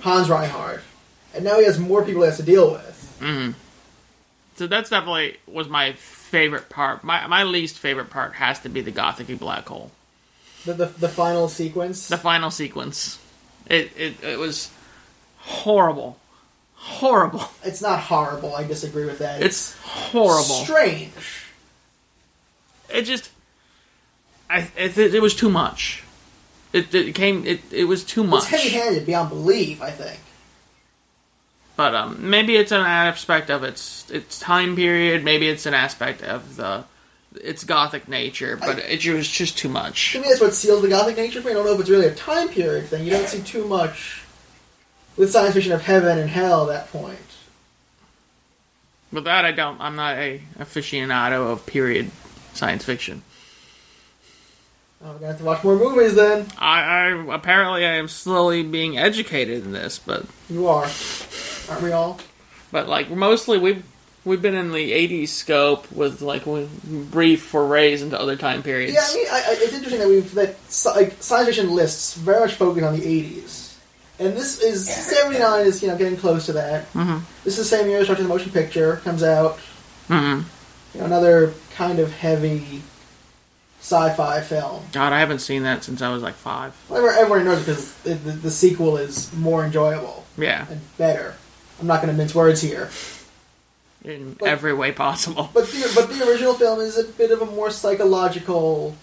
Hans 0.00 0.28
Reinhardt, 0.28 0.82
and 1.34 1.44
now 1.44 1.58
he 1.58 1.64
has 1.64 1.78
more 1.78 2.04
people 2.04 2.22
he 2.22 2.26
has 2.26 2.36
to 2.38 2.42
deal 2.42 2.72
with. 2.72 3.18
Mm. 3.20 3.54
So 4.56 4.66
that's 4.66 4.90
definitely 4.90 5.38
was 5.46 5.68
my 5.68 5.94
favorite 5.94 6.68
part. 6.68 7.02
My 7.02 7.26
my 7.26 7.44
least 7.44 7.78
favorite 7.78 8.10
part 8.10 8.34
has 8.34 8.60
to 8.60 8.68
be 8.68 8.80
the 8.80 8.92
gothicy 8.92 9.38
black 9.38 9.66
hole. 9.66 9.90
The 10.64 10.74
the, 10.74 10.86
the 10.86 11.08
final 11.08 11.48
sequence. 11.48 12.08
the 12.08 12.18
final 12.18 12.50
sequence. 12.50 13.18
It 13.66 13.92
it, 13.96 14.22
it 14.22 14.38
was 14.38 14.70
horrible, 15.38 16.18
horrible. 16.74 17.44
it's 17.64 17.80
not 17.80 18.00
horrible. 18.00 18.54
I 18.54 18.64
disagree 18.64 19.06
with 19.06 19.18
that. 19.20 19.42
It's 19.42 19.76
horrible. 19.82 20.42
strange. 20.42 21.46
It 22.92 23.02
just, 23.02 23.30
I 24.48 24.68
it, 24.76 24.98
it 24.98 25.22
was 25.22 25.34
too 25.34 25.50
much. 25.50 26.02
It, 26.72 26.94
it 26.94 27.14
came 27.14 27.46
it 27.46 27.60
it 27.72 27.84
was 27.84 28.04
too 28.04 28.24
much. 28.24 28.42
It's 28.42 28.62
heavy-handed 28.62 29.06
beyond 29.06 29.28
belief. 29.30 29.82
I 29.82 29.90
think. 29.90 30.20
But 31.76 31.94
um, 31.94 32.28
maybe 32.28 32.56
it's 32.56 32.72
an 32.72 32.82
aspect 32.82 33.50
of 33.50 33.64
its 33.64 34.10
its 34.10 34.38
time 34.38 34.76
period. 34.76 35.24
Maybe 35.24 35.48
it's 35.48 35.64
an 35.66 35.74
aspect 35.74 36.22
of 36.22 36.56
the 36.56 36.84
its 37.34 37.64
gothic 37.64 38.08
nature. 38.08 38.56
But 38.56 38.78
it 38.78 39.04
was 39.06 39.28
just 39.28 39.56
too 39.58 39.68
much. 39.68 40.12
To 40.12 40.20
me, 40.20 40.28
that's 40.28 40.40
what 40.40 40.54
seals 40.54 40.82
the 40.82 40.88
gothic 40.88 41.16
nature. 41.16 41.40
But 41.40 41.50
I 41.50 41.54
don't 41.54 41.66
know 41.66 41.74
if 41.74 41.80
it's 41.80 41.90
really 41.90 42.06
a 42.06 42.14
time 42.14 42.48
period 42.48 42.86
thing. 42.86 43.04
You 43.04 43.10
don't 43.12 43.28
see 43.28 43.42
too 43.42 43.66
much 43.66 44.22
with 45.16 45.30
science 45.30 45.54
fiction 45.54 45.72
of 45.72 45.82
heaven 45.82 46.18
and 46.18 46.30
hell 46.30 46.70
at 46.70 46.74
that 46.74 46.92
point. 46.92 47.18
With 49.12 49.24
that, 49.24 49.44
I 49.44 49.52
don't. 49.52 49.80
I'm 49.80 49.96
not 49.96 50.16
a 50.18 50.40
aficionado 50.58 51.50
of 51.50 51.66
period 51.66 52.10
science 52.54 52.84
fiction. 52.84 53.22
Oh, 55.02 55.06
we're 55.12 55.14
gonna 55.14 55.26
have 55.28 55.38
to 55.38 55.44
watch 55.44 55.64
more 55.64 55.76
movies 55.76 56.14
then. 56.14 56.46
I, 56.58 56.82
I 56.82 57.34
apparently 57.34 57.86
I 57.86 57.92
am 57.94 58.06
slowly 58.06 58.62
being 58.62 58.98
educated 58.98 59.64
in 59.64 59.72
this, 59.72 59.98
but 59.98 60.26
You 60.50 60.66
are, 60.68 60.88
aren't 61.70 61.82
we 61.82 61.90
all? 61.92 62.20
but 62.70 62.86
like 62.88 63.10
mostly 63.10 63.58
we've 63.58 63.82
we've 64.24 64.42
been 64.42 64.54
in 64.54 64.72
the 64.72 64.92
'80s 64.92 65.28
scope 65.28 65.90
with 65.92 66.20
like 66.22 66.44
brief 67.10 67.42
forays 67.42 68.02
into 68.02 68.18
other 68.20 68.36
time 68.36 68.62
periods. 68.62 68.94
Yeah, 68.94 69.06
I 69.08 69.14
mean, 69.14 69.26
I, 69.30 69.36
I, 69.36 69.56
it's 69.62 69.72
interesting 69.74 70.00
that 70.00 70.08
we've 70.08 70.34
that 70.34 70.56
like, 70.94 71.22
science 71.22 71.46
fiction 71.46 71.74
lists 71.74 72.14
very 72.14 72.40
much 72.40 72.54
focus 72.54 72.82
on 72.84 72.98
the 72.98 73.04
'80s, 73.04 73.74
and 74.18 74.36
this 74.36 74.60
is 74.62 74.88
'79 74.88 75.66
is 75.66 75.82
you 75.82 75.88
know 75.88 75.96
getting 75.96 76.16
close 76.18 76.46
to 76.46 76.52
that. 76.54 76.92
Mhm. 76.92 77.22
This 77.44 77.58
is 77.58 77.70
the 77.70 77.76
same 77.76 77.88
year 77.88 77.98
as 78.00 78.08
the 78.08 78.22
Motion 78.24 78.52
Picture 78.52 78.96
comes 78.96 79.22
out. 79.22 79.58
Mhm. 80.08 80.44
You 80.94 81.00
know, 81.00 81.06
another 81.06 81.54
kind 81.76 81.98
of 82.00 82.12
heavy 82.12 82.82
sci-fi 83.80 84.40
film. 84.42 84.82
God, 84.92 85.12
I 85.12 85.20
haven't 85.20 85.38
seen 85.38 85.62
that 85.62 85.84
since 85.84 86.02
I 86.02 86.10
was 86.12 86.22
like 86.22 86.34
five. 86.34 86.74
Well, 86.88 86.98
everyone- 86.98 87.18
everyone 87.18 87.44
knows 87.46 87.60
because 87.60 87.92
the, 88.02 88.14
the, 88.14 88.32
the 88.32 88.50
sequel 88.50 88.96
is 88.98 89.32
more 89.32 89.64
enjoyable 89.64 90.24
Yeah, 90.36 90.66
and 90.70 90.80
better. 90.98 91.34
I'm 91.80 91.86
not 91.86 92.02
going 92.02 92.12
to 92.14 92.18
mince 92.18 92.34
words 92.34 92.60
here, 92.60 92.90
in 94.04 94.34
But- 94.38 94.48
every 94.48 94.72
way 94.72 94.92
possible. 94.92 95.50
but 95.54 95.66
the, 95.68 95.92
but 95.94 96.08
the 96.08 96.28
original 96.28 96.54
film 96.54 96.80
is 96.80 96.96
a 96.98 97.04
bit 97.04 97.30
of 97.30 97.42
a 97.42 97.46
more 97.46 97.70
psychological, 97.70 98.96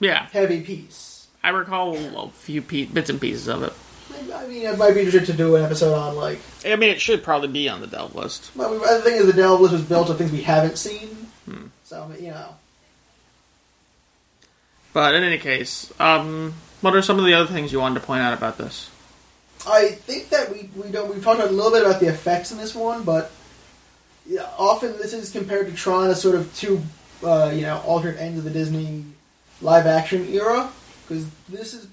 Yeah, 0.00 0.26
heavy 0.32 0.60
piece. 0.60 1.26
I 1.42 1.50
recall 1.50 1.96
a 1.96 2.28
few 2.30 2.62
pe- 2.62 2.84
bits 2.86 3.10
and 3.10 3.20
pieces 3.20 3.48
of 3.48 3.62
it. 3.62 3.72
I 4.34 4.46
mean, 4.46 4.62
it 4.66 4.76
might 4.78 4.94
be 4.94 5.00
interesting 5.00 5.24
to 5.26 5.32
do 5.36 5.56
an 5.56 5.64
episode 5.64 5.94
on 5.94 6.16
like 6.16 6.38
I 6.64 6.76
mean, 6.76 6.90
it 6.90 7.00
should 7.00 7.22
probably 7.22 7.48
be 7.48 7.68
on 7.68 7.80
the 7.80 7.86
delve 7.86 8.14
list. 8.14 8.50
Well, 8.56 8.72
we- 8.72 8.78
the 8.78 9.00
thing 9.02 9.14
is, 9.16 9.26
the 9.26 9.32
Delve 9.32 9.60
list 9.60 9.72
was 9.72 9.82
built 9.82 10.10
of 10.10 10.18
things 10.18 10.32
we 10.32 10.42
haven't 10.42 10.76
seen. 10.78 11.08
Hmm. 11.44 11.66
So, 11.84 12.10
you 12.18 12.30
know. 12.30 12.56
But 14.92 15.14
in 15.14 15.22
any 15.22 15.38
case, 15.38 15.92
um, 16.00 16.54
what 16.80 16.94
are 16.94 17.02
some 17.02 17.18
of 17.18 17.24
the 17.24 17.34
other 17.34 17.52
things 17.52 17.72
you 17.72 17.80
wanted 17.80 18.00
to 18.00 18.06
point 18.06 18.22
out 18.22 18.32
about 18.32 18.58
this? 18.58 18.90
I 19.66 19.88
think 19.90 20.30
that 20.30 20.50
we 20.52 20.70
we 20.76 20.90
don't 20.90 21.12
we've 21.12 21.22
talked 21.22 21.40
a 21.40 21.46
little 21.46 21.70
bit 21.70 21.82
about 21.84 22.00
the 22.00 22.06
effects 22.06 22.50
in 22.52 22.58
this 22.58 22.74
one, 22.74 23.02
but 23.04 23.30
yeah, 23.30 23.37
often 24.58 24.92
this 24.98 25.12
is 25.12 25.30
compared 25.30 25.66
to 25.68 25.74
Tron 25.74 26.10
as 26.10 26.20
sort 26.20 26.34
of 26.34 26.54
two 26.54 26.82
uh, 27.24 27.50
you 27.54 27.62
know 27.62 27.78
alternate 27.86 28.18
ends 28.20 28.38
of 28.38 28.44
the 28.44 28.50
Disney 28.50 29.04
live 29.60 29.86
action 29.86 30.26
era 30.28 30.70
because 31.06 31.26
this 31.48 31.74
is 31.74 31.86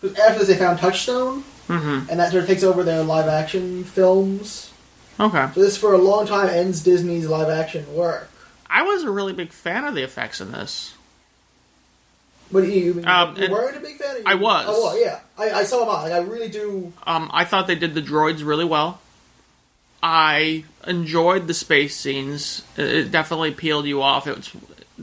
because 0.00 0.16
after 0.18 0.38
this 0.40 0.48
they 0.48 0.56
found 0.56 0.78
Touchstone 0.78 1.44
Mm-hmm. 1.68 2.08
and 2.08 2.18
that 2.18 2.30
sort 2.32 2.44
of 2.44 2.48
takes 2.48 2.62
over 2.62 2.82
their 2.82 3.02
live 3.02 3.28
action 3.28 3.84
films. 3.84 4.72
Okay. 5.20 5.48
So 5.54 5.60
this 5.60 5.76
for 5.76 5.92
a 5.92 5.98
long 5.98 6.26
time 6.26 6.48
ends 6.48 6.82
Disney's 6.82 7.26
live 7.26 7.50
action 7.50 7.94
work. 7.94 8.30
I 8.70 8.84
was 8.84 9.02
a 9.02 9.10
really 9.10 9.34
big 9.34 9.52
fan 9.52 9.84
of 9.84 9.94
the 9.94 10.02
effects 10.02 10.40
in 10.40 10.50
this. 10.52 10.94
What 12.50 12.62
do 12.62 12.70
you, 12.70 12.94
you, 12.94 13.04
Um, 13.04 13.36
you 13.36 13.50
weren't 13.50 13.76
a 13.76 13.80
big 13.80 13.98
fan? 13.98 14.16
Of 14.16 14.22
I 14.24 14.34
was. 14.36 14.64
Oh, 14.66 14.82
well, 14.84 14.98
yeah. 14.98 15.20
I, 15.36 15.50
I 15.60 15.64
saw 15.64 15.80
them 15.80 15.88
all. 15.90 16.02
Like, 16.02 16.12
I 16.12 16.18
really 16.20 16.48
do. 16.48 16.90
Um, 17.06 17.30
I 17.34 17.44
thought 17.44 17.66
they 17.66 17.74
did 17.74 17.92
the 17.92 18.00
droids 18.00 18.42
really 18.42 18.64
well. 18.64 19.00
I 20.02 20.64
enjoyed 20.86 21.46
the 21.46 21.54
space 21.54 21.96
scenes. 21.96 22.62
It 22.76 22.86
it 22.86 23.10
definitely 23.10 23.52
peeled 23.52 23.86
you 23.86 24.00
off. 24.02 24.26
It 24.26 24.36
was, 24.36 24.56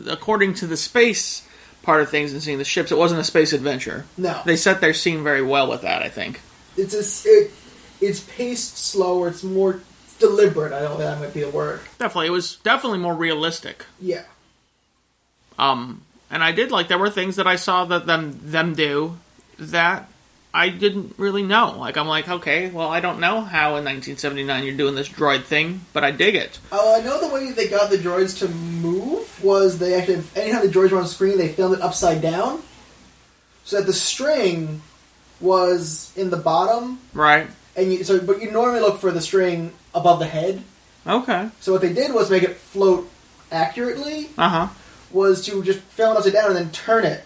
according 0.08 0.54
to 0.56 0.68
the 0.68 0.78
space 0.78 1.48
part 1.84 2.02
of 2.02 2.10
things 2.10 2.34
and 2.34 2.42
seeing 2.42 2.58
the 2.58 2.64
ships, 2.66 2.92
it 2.92 2.98
wasn't 2.98 3.22
a 3.22 3.24
space 3.24 3.54
adventure. 3.54 4.06
No. 4.18 4.42
They 4.46 4.56
set 4.56 4.82
their 4.82 4.94
scene 4.94 5.24
very 5.24 5.42
well 5.44 5.70
with 5.70 5.82
that. 5.82 6.02
I 6.02 6.10
think. 6.10 6.42
it's 6.78 6.94
a 6.94 7.30
it, 7.30 7.52
it's 8.02 8.22
paced 8.22 8.78
slower. 8.78 9.28
It's 9.28 9.44
more 9.44 9.82
deliberate. 10.20 10.72
I 10.74 10.80
don't 10.80 10.92
think 10.98 11.02
that 11.02 11.20
might 11.20 11.34
be 11.34 11.42
the 11.42 11.50
word. 11.50 11.82
Definitely, 12.00 12.28
it 12.28 12.32
was 12.32 12.56
definitely 12.58 13.00
more 13.00 13.14
realistic. 13.16 13.86
Yeah, 14.02 14.24
Um, 15.60 16.02
and 16.32 16.44
I 16.44 16.52
did 16.54 16.72
like 16.72 16.88
there 16.88 16.98
were 16.98 17.10
things 17.10 17.36
that 17.36 17.48
I 17.48 17.56
saw 17.58 17.86
that 17.86 18.06
them 18.06 18.40
them 18.44 18.74
do 18.76 19.18
that 19.60 20.10
I 20.56 20.70
didn't 20.70 21.14
really 21.18 21.44
know. 21.44 21.76
Like 21.78 21.98
I'm 21.98 22.08
like, 22.08 22.30
okay, 22.30 22.70
well 22.72 22.90
I 22.90 23.00
don't 23.02 23.20
know 23.20 23.42
how 23.42 23.76
in 23.76 23.84
1979 23.86 24.64
you're 24.64 24.78
doing 24.78 24.96
this 24.96 25.10
droid 25.10 25.44
thing, 25.44 25.82
but 25.94 26.04
I 26.04 26.12
dig 26.12 26.36
it. 26.36 26.60
uh, 26.72 26.96
I 26.98 27.02
know 27.02 27.20
the 27.20 27.34
way 27.34 27.52
they 27.52 27.68
got 27.68 27.90
the 27.90 27.98
droids 27.98 28.40
to 28.40 28.48
move 28.48 29.44
was 29.44 29.78
they 29.80 29.94
actually 29.96 30.24
anytime 30.36 30.62
the 30.66 30.72
droids 30.74 30.92
were 30.92 31.00
on 31.00 31.08
screen, 31.08 31.38
they 31.38 31.50
filmed 31.50 31.76
it 31.76 31.82
upside 31.82 32.22
down, 32.22 32.62
so 33.66 33.78
that 33.78 33.86
the 33.86 33.94
string 33.94 34.82
was 35.42 36.14
in 36.16 36.30
the 36.30 36.38
bottom, 36.38 37.00
Right? 37.14 37.48
and 37.76 37.92
you, 37.92 38.04
so 38.06 38.20
but 38.22 38.42
you 38.42 38.50
normally 38.52 38.80
look 38.80 39.00
for 39.00 39.12
the 39.12 39.22
string 39.22 39.74
above 39.94 40.20
the 40.20 40.28
head. 40.28 40.64
Okay. 41.06 41.50
So 41.60 41.72
what 41.74 41.82
they 41.82 41.94
did 41.94 42.14
was 42.14 42.32
make 42.32 42.44
it 42.44 42.56
float 42.56 43.10
accurately. 43.52 44.30
Uh 44.38 44.50
huh. 44.50 44.68
Was 45.12 45.46
to 45.46 45.62
just 45.64 45.80
film 45.80 46.16
it 46.16 46.20
upside 46.20 46.34
down 46.34 46.48
and 46.48 46.56
then 46.56 46.72
turn 46.72 47.06
it 47.06 47.24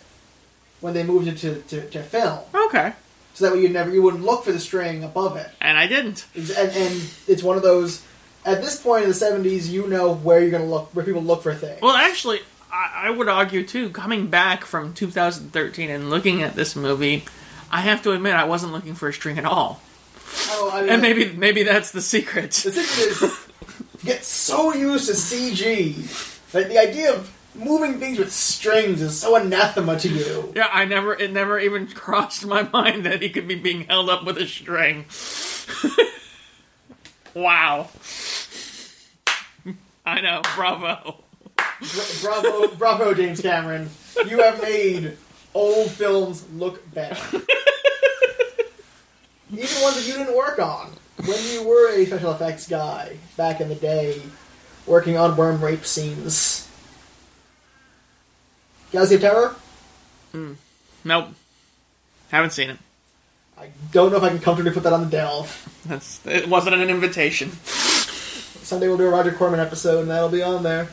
when 0.82 0.94
they 0.94 1.04
moved 1.04 1.28
it 1.28 1.38
to, 1.38 1.62
to, 1.70 1.90
to 1.90 2.04
film. 2.04 2.40
Okay. 2.54 2.94
So 3.40 3.46
that 3.46 3.54
way 3.56 3.62
you 3.62 3.70
never 3.70 3.90
you 3.90 4.02
wouldn't 4.02 4.26
look 4.26 4.44
for 4.44 4.52
the 4.52 4.60
string 4.60 5.02
above 5.06 5.38
it. 5.38 5.50
And 5.62 5.78
I 5.78 5.88
didn't. 5.88 6.26
And, 6.36 6.50
and 6.52 7.10
it's 7.26 7.42
one 7.42 7.56
of 7.56 7.64
those. 7.64 8.04
At 8.46 8.62
this 8.62 8.82
point 8.82 9.04
in 9.04 9.10
the 9.10 9.16
seventies, 9.16 9.72
you 9.72 9.88
know 9.88 10.14
where 10.14 10.42
you're 10.42 10.52
going 10.52 10.64
to 10.64 10.70
look, 10.70 10.90
where 10.94 11.06
people 11.06 11.22
look 11.24 11.42
for 11.44 11.54
things. 11.56 11.82
Well, 11.82 11.96
actually, 11.96 12.42
I, 12.70 13.04
I 13.06 13.10
would 13.10 13.30
argue 13.30 13.66
too. 13.66 13.92
Coming 13.92 14.28
back 14.28 14.66
from 14.66 14.94
2013 14.94 15.90
and 15.90 16.10
looking 16.10 16.42
at 16.42 16.54
this 16.56 16.76
movie, 16.76 17.24
I 17.72 17.80
have 17.80 18.02
to 18.04 18.12
admit 18.12 18.34
I 18.34 18.44
wasn't 18.44 18.74
looking 18.74 18.94
for 18.96 19.08
a 19.08 19.14
string 19.14 19.38
at 19.40 19.46
all. 19.46 19.82
oh, 20.50 20.70
I 20.74 20.82
mean, 20.82 20.90
And 20.90 21.02
maybe 21.02 21.32
maybe 21.32 21.64
that's 21.64 21.92
the 21.92 22.02
secret. 22.02 22.52
the 22.52 22.72
secret 22.74 23.32
is 23.32 23.48
get 24.04 24.24
so 24.26 24.74
used 24.74 25.08
to 25.08 25.14
CG 25.14 26.52
that 26.52 26.68
the 26.68 26.78
idea 26.78 27.14
of 27.16 27.30
moving 27.60 28.00
things 28.00 28.18
with 28.18 28.32
strings 28.32 29.02
is 29.02 29.20
so 29.20 29.36
anathema 29.36 30.00
to 30.00 30.10
you. 30.10 30.54
Yeah, 30.56 30.70
I 30.72 30.86
never. 30.86 31.14
It 31.14 31.32
never 31.32 31.60
even 31.60 31.88
crossed 31.94 32.46
my 32.46 32.64
mind 32.64 33.06
that 33.06 33.22
he 33.22 33.30
could 33.30 33.48
be 33.48 33.56
being 33.56 33.86
held 33.86 34.10
up 34.10 34.26
with 34.26 34.38
a 34.38 34.48
string. 34.48 35.06
wow. 37.34 37.90
I 40.06 40.22
know. 40.22 40.42
Bravo. 40.56 41.24
Bravo, 42.22 42.68
bravo, 42.76 43.14
James 43.14 43.42
Cameron. 43.42 43.90
You 44.28 44.42
have 44.42 44.62
made 44.62 45.18
old 45.54 45.92
films 45.92 46.46
look 46.54 46.92
better. 46.94 47.16
Even 49.52 49.82
ones 49.82 49.96
that 49.96 50.06
you 50.06 50.14
didn't 50.14 50.36
work 50.36 50.60
on. 50.60 50.92
When 51.26 51.44
you 51.52 51.68
were 51.68 51.90
a 51.92 52.06
special 52.06 52.32
effects 52.32 52.68
guy 52.68 53.18
back 53.36 53.60
in 53.62 53.68
the 53.70 53.76
day, 53.76 54.22
working 54.86 55.18
on 55.18 55.36
worm 55.36 55.64
rape 55.64 55.86
scenes. 55.86 56.69
Galaxy 58.92 59.16
of 59.16 59.22
Terror? 59.22 59.56
Hmm. 60.32 60.54
Nope. 61.04 61.30
Haven't 62.30 62.52
seen 62.52 62.70
it. 62.70 62.78
I 63.58 63.70
don't 63.92 64.12
know 64.12 64.18
if 64.18 64.24
I 64.24 64.30
can 64.30 64.40
comfortably 64.40 64.72
put 64.72 64.84
that 64.84 64.94
on 64.94 65.04
the 65.04 65.10
delve. 65.10 65.82
That's. 65.86 66.26
It 66.26 66.48
wasn't 66.48 66.76
an 66.76 66.90
invitation. 66.90 67.52
Someday 67.52 68.88
we'll 68.88 68.98
do 68.98 69.08
a 69.08 69.10
Roger 69.10 69.32
Corman 69.32 69.60
episode 69.60 70.02
and 70.02 70.10
that'll 70.10 70.30
be 70.30 70.44
on 70.44 70.64
there. 70.64 70.90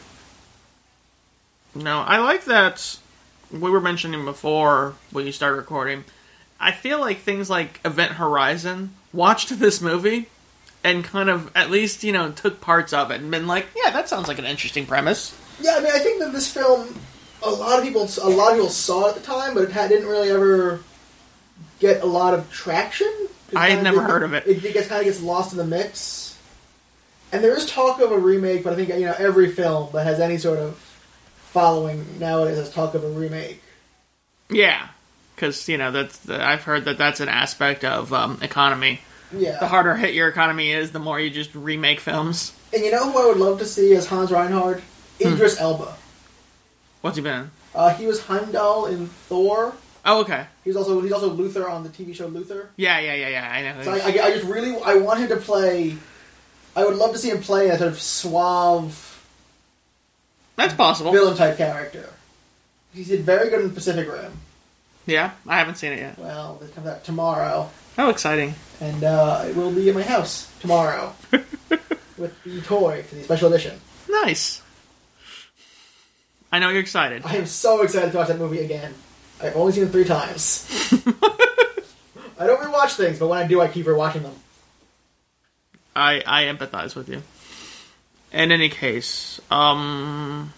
No, 1.74 2.00
I 2.00 2.18
like 2.18 2.44
that. 2.46 2.98
We 3.52 3.70
were 3.70 3.80
mentioning 3.80 4.24
before 4.24 4.94
when 5.10 5.26
you 5.26 5.32
started 5.32 5.56
recording. 5.56 6.04
I 6.58 6.72
feel 6.72 6.98
like 7.00 7.18
things 7.18 7.50
like 7.50 7.80
Event 7.84 8.12
Horizon 8.12 8.94
watched 9.12 9.50
this 9.58 9.80
movie 9.80 10.28
and 10.82 11.04
kind 11.04 11.28
of 11.28 11.50
at 11.54 11.70
least 11.70 12.04
you 12.04 12.12
know 12.12 12.30
took 12.30 12.60
parts 12.60 12.92
of 12.92 13.10
it 13.10 13.20
and 13.20 13.30
been 13.30 13.46
like, 13.46 13.66
yeah, 13.76 13.90
that 13.90 14.08
sounds 14.08 14.28
like 14.28 14.38
an 14.38 14.44
interesting 14.44 14.86
premise. 14.86 15.38
Yeah, 15.60 15.76
I 15.76 15.80
mean, 15.80 15.92
I 15.92 15.98
think 15.98 16.20
that 16.20 16.32
this 16.32 16.52
film, 16.52 16.98
a 17.48 17.54
lot 17.56 17.78
of 17.78 17.84
people, 17.84 18.02
a 18.22 18.28
lot 18.30 18.50
of 18.52 18.54
people 18.56 18.68
saw 18.70 19.06
it 19.06 19.10
at 19.10 19.14
the 19.16 19.20
time, 19.26 19.54
but 19.54 19.64
it 19.64 19.70
had, 19.72 19.88
didn't 19.88 20.08
really 20.08 20.30
ever 20.30 20.80
get 21.80 22.02
a 22.02 22.06
lot 22.06 22.34
of 22.34 22.50
traction. 22.50 23.12
I 23.54 23.70
had 23.70 23.82
never 23.82 24.00
did- 24.00 24.10
heard 24.10 24.22
of 24.22 24.32
it. 24.34 24.46
It, 24.46 24.60
gets 24.72 24.88
kind 24.88 25.00
of 25.00 25.06
gets 25.06 25.20
lost 25.22 25.52
in 25.52 25.58
the 25.58 25.64
mix. 25.66 26.36
And 27.32 27.42
there 27.42 27.56
is 27.56 27.66
talk 27.66 28.00
of 28.00 28.12
a 28.12 28.18
remake, 28.18 28.64
but 28.64 28.72
I 28.72 28.76
think 28.76 28.88
you 28.88 29.06
know 29.06 29.14
every 29.18 29.50
film 29.50 29.88
that 29.92 30.06
has 30.06 30.20
any 30.20 30.38
sort 30.38 30.58
of 30.58 30.76
following 31.50 32.18
nowadays 32.18 32.56
has 32.56 32.70
talk 32.70 32.94
of 32.94 33.02
a 33.04 33.08
remake. 33.08 33.62
Yeah, 34.48 34.88
because 35.34 35.68
you 35.68 35.76
know 35.76 35.90
that's 35.90 36.18
the, 36.18 36.44
I've 36.44 36.62
heard 36.62 36.84
that 36.84 36.98
that's 36.98 37.18
an 37.20 37.28
aspect 37.28 37.84
of 37.84 38.12
um, 38.12 38.38
economy. 38.42 39.00
Yeah, 39.36 39.58
The 39.58 39.66
harder 39.66 39.96
hit 39.96 40.14
your 40.14 40.28
economy 40.28 40.70
is, 40.70 40.92
the 40.92 41.00
more 41.00 41.18
you 41.18 41.30
just 41.30 41.52
remake 41.52 41.98
films. 41.98 42.52
and 42.72 42.84
you 42.84 42.92
know 42.92 43.10
who 43.10 43.18
I 43.20 43.26
would 43.26 43.38
love 43.38 43.58
to 43.58 43.64
see 43.66 43.92
as 43.94 44.06
Hans 44.06 44.30
Reinhardt? 44.30 44.80
Hmm. 45.20 45.34
Idris 45.34 45.60
Elba. 45.60 45.96
What's 47.06 47.16
he 47.16 47.22
been? 47.22 47.42
in? 47.42 47.50
Uh, 47.72 47.94
he 47.94 48.04
was 48.04 48.20
Heimdall 48.22 48.86
in 48.86 49.06
Thor. 49.06 49.72
Oh, 50.04 50.22
okay. 50.22 50.44
He's 50.64 50.74
also 50.74 51.00
he's 51.00 51.12
also 51.12 51.30
Luther 51.30 51.68
on 51.68 51.84
the 51.84 51.88
TV 51.88 52.12
show 52.12 52.26
Luther. 52.26 52.70
Yeah, 52.74 52.98
yeah, 52.98 53.14
yeah, 53.14 53.28
yeah. 53.28 53.48
I 53.48 53.62
know. 53.62 53.82
So 53.84 53.92
I, 53.92 53.98
I, 53.98 54.26
I 54.26 54.30
just 54.32 54.44
really 54.44 54.76
I 54.84 54.96
want 54.96 55.20
him 55.20 55.28
to 55.28 55.36
play. 55.36 55.96
I 56.74 56.84
would 56.84 56.96
love 56.96 57.12
to 57.12 57.18
see 57.18 57.30
him 57.30 57.40
play 57.40 57.68
a 57.68 57.78
sort 57.78 57.92
of 57.92 58.00
suave 58.00 59.24
that's 60.56 60.74
possible. 60.74 61.12
villain 61.12 61.36
type 61.36 61.56
character. 61.56 62.12
He 62.92 63.04
did 63.04 63.20
very 63.20 63.50
good 63.50 63.60
in 63.60 63.70
Pacific 63.70 64.10
Rim. 64.10 64.32
Yeah, 65.06 65.30
I 65.46 65.58
haven't 65.58 65.76
seen 65.76 65.92
it 65.92 66.00
yet. 66.00 66.18
Well, 66.18 66.60
it 66.60 66.74
comes 66.74 66.88
out 66.88 67.04
tomorrow, 67.04 67.70
How 67.96 68.08
exciting! 68.08 68.56
and 68.80 69.04
uh, 69.04 69.44
it 69.46 69.54
will 69.54 69.70
be 69.70 69.88
at 69.88 69.94
my 69.94 70.02
house 70.02 70.52
tomorrow 70.58 71.14
with 71.30 72.42
the 72.42 72.60
toy 72.62 73.04
for 73.04 73.14
the 73.14 73.22
special 73.22 73.52
edition. 73.52 73.80
Nice. 74.08 74.60
I 76.56 76.58
know 76.58 76.70
you're 76.70 76.80
excited. 76.80 77.20
I 77.26 77.36
am 77.36 77.44
so 77.44 77.82
excited 77.82 78.12
to 78.12 78.16
watch 78.16 78.28
that 78.28 78.38
movie 78.38 78.60
again. 78.60 78.94
I've 79.42 79.54
only 79.56 79.72
seen 79.72 79.82
it 79.84 79.90
three 79.90 80.06
times. 80.06 80.66
I 82.40 82.46
don't 82.46 82.58
rewatch 82.62 82.96
things, 82.96 83.18
but 83.18 83.26
when 83.28 83.38
I 83.38 83.46
do, 83.46 83.60
I 83.60 83.68
keep 83.68 83.84
rewatching 83.84 84.22
them. 84.22 84.32
I 85.94 86.22
I 86.26 86.44
empathize 86.44 86.96
with 86.96 87.10
you. 87.10 87.22
In 88.32 88.50
any 88.52 88.70
case, 88.70 89.38
um, 89.50 90.54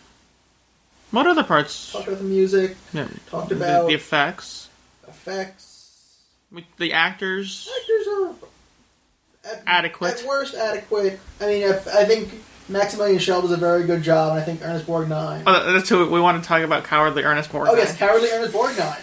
what 1.10 1.26
other 1.26 1.42
parts? 1.42 1.90
Talked 1.90 2.06
about 2.06 2.18
the 2.18 2.24
music, 2.26 2.76
Yeah, 2.92 3.08
talked 3.28 3.50
about 3.50 3.88
the 3.88 3.94
effects, 3.94 4.68
effects. 5.08 6.14
with 6.52 6.62
the 6.76 6.92
actors. 6.92 7.68
Actors 7.80 8.06
are 8.06 9.50
at, 9.52 9.62
Adequate. 9.66 10.20
At 10.20 10.28
worst, 10.28 10.54
adequate. 10.54 11.18
I 11.40 11.46
mean, 11.46 11.62
if, 11.64 11.88
I 11.88 12.04
think 12.04 12.40
Maximilian 12.68 13.18
Schell 13.18 13.42
does 13.42 13.52
a 13.52 13.56
very 13.56 13.84
good 13.84 14.02
job, 14.02 14.32
and 14.32 14.40
I 14.40 14.44
think 14.44 14.60
Ernest 14.62 14.86
Borgnine. 14.86 15.42
Oh, 15.46 15.72
that's 15.72 15.88
who 15.88 16.08
we 16.10 16.20
want 16.20 16.42
to 16.42 16.46
talk 16.46 16.62
about. 16.62 16.84
Cowardly 16.84 17.22
Ernest 17.24 17.50
Borgnine. 17.50 17.68
Oh 17.70 17.76
yes, 17.76 17.96
cowardly 17.96 18.30
Ernest 18.30 18.52
Borgnine. 18.52 19.00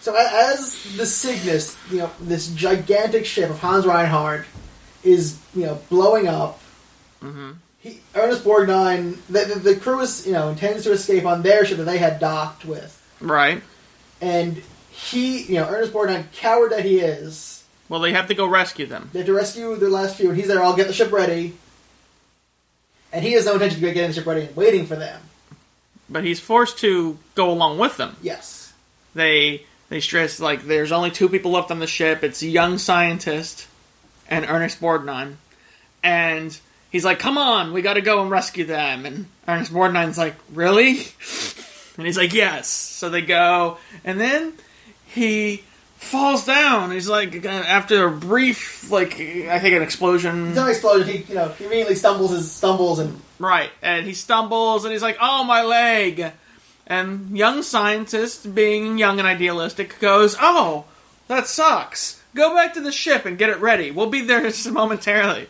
So 0.00 0.14
as 0.16 0.96
the 0.96 1.04
Cygnus, 1.04 1.76
you 1.90 1.98
know, 1.98 2.10
this 2.20 2.48
gigantic 2.48 3.26
ship 3.26 3.50
of 3.50 3.58
Hans 3.60 3.84
Reinhardt 3.84 4.46
is, 5.02 5.38
you 5.54 5.66
know, 5.66 5.80
blowing 5.90 6.26
up. 6.28 6.60
Mhm. 7.22 7.56
He, 7.80 8.00
Ernest 8.14 8.44
Borgnine, 8.44 9.16
the, 9.28 9.44
the, 9.44 9.58
the 9.58 9.76
crew 9.76 10.00
is, 10.00 10.26
you 10.26 10.32
know, 10.32 10.48
intends 10.50 10.84
to 10.84 10.92
escape 10.92 11.24
on 11.26 11.42
their 11.42 11.64
ship 11.64 11.78
that 11.78 11.84
they 11.84 11.98
had 11.98 12.18
docked 12.20 12.64
with, 12.64 13.00
Right. 13.20 13.62
and 14.20 14.62
he, 14.90 15.42
you 15.44 15.54
know, 15.54 15.66
Ernest 15.68 15.92
Borgnine, 15.92 16.24
coward 16.32 16.72
that 16.72 16.84
he 16.84 17.00
is, 17.00 17.64
Well, 17.88 18.00
they 18.00 18.12
have 18.12 18.26
to 18.28 18.34
go 18.34 18.46
rescue 18.46 18.84
them. 18.86 19.08
they 19.12 19.20
have 19.20 19.26
to 19.26 19.32
rescue 19.34 19.76
the 19.76 19.88
last 19.88 20.16
few, 20.16 20.28
and 20.28 20.36
he's 20.38 20.48
there. 20.48 20.62
I'll 20.62 20.76
get 20.76 20.88
the 20.88 20.92
ship 20.92 21.10
ready, 21.12 21.56
and 23.12 23.24
he 23.24 23.32
has 23.32 23.46
no 23.46 23.54
intention 23.54 23.84
of 23.84 23.94
getting 23.94 24.10
the 24.10 24.14
ship 24.14 24.26
ready 24.26 24.42
and 24.42 24.56
waiting 24.56 24.86
for 24.86 24.96
them. 24.96 25.20
But 26.08 26.24
he's 26.24 26.40
forced 26.40 26.78
to 26.78 27.18
go 27.34 27.50
along 27.50 27.78
with 27.78 27.96
them. 27.96 28.16
Yes, 28.22 28.72
They 29.14 29.64
They 29.88 30.00
stress 30.00 30.40
like 30.40 30.64
there's 30.66 30.92
only 30.92 31.10
two 31.10 31.28
people 31.28 31.52
left 31.52 31.70
on 31.70 31.78
the 31.78 31.86
ship. 31.86 32.22
It's 32.24 32.42
a 32.42 32.48
young 32.48 32.78
scientist 32.78 33.66
and 34.28 34.44
Ernest 34.48 34.80
Borgnine, 34.80 35.34
and 36.02 36.56
he's 36.90 37.04
like, 37.04 37.18
"Come 37.18 37.38
on, 37.38 37.72
we 37.72 37.82
got 37.82 37.94
to 37.94 38.00
go 38.00 38.22
and 38.22 38.30
rescue 38.30 38.64
them." 38.64 39.04
And 39.06 39.26
Ernest 39.48 39.72
Borgnine's 39.72 40.18
like, 40.18 40.36
"Really?" 40.52 41.06
And 41.96 42.06
he's 42.06 42.16
like, 42.16 42.32
"Yes." 42.32 42.68
So 42.68 43.10
they 43.10 43.20
go, 43.20 43.76
and 44.04 44.18
then 44.18 44.54
he 45.06 45.64
falls 46.00 46.46
down. 46.46 46.90
He's 46.90 47.08
like, 47.08 47.44
after 47.44 48.06
a 48.06 48.10
brief, 48.10 48.90
like 48.90 49.14
I 49.14 49.58
think 49.58 49.76
an 49.76 49.82
explosion. 49.82 50.54
No 50.54 50.66
explosion. 50.66 51.08
He, 51.08 51.18
you 51.24 51.34
know, 51.34 51.48
he 51.48 51.66
immediately 51.66 51.94
stumbles, 51.94 52.32
his 52.32 52.50
stumbles, 52.50 52.98
and 52.98 53.20
Right, 53.38 53.70
and 53.80 54.04
he 54.04 54.12
stumbles 54.12 54.84
and 54.84 54.92
he's 54.92 55.02
like, 55.02 55.16
"Oh, 55.20 55.44
my 55.44 55.62
leg!" 55.62 56.32
And 56.86 57.36
young 57.36 57.62
scientist, 57.62 58.54
being 58.54 58.98
young 58.98 59.18
and 59.18 59.26
idealistic, 59.26 59.98
goes, 59.98 60.36
"Oh, 60.40 60.84
that 61.28 61.46
sucks. 61.46 62.20
Go 62.34 62.54
back 62.54 62.74
to 62.74 62.80
the 62.80 62.92
ship 62.92 63.24
and 63.24 63.38
get 63.38 63.48
it 63.48 63.58
ready. 63.60 63.90
We'll 63.90 64.10
be 64.10 64.20
there 64.20 64.42
just 64.42 64.70
momentarily." 64.72 65.48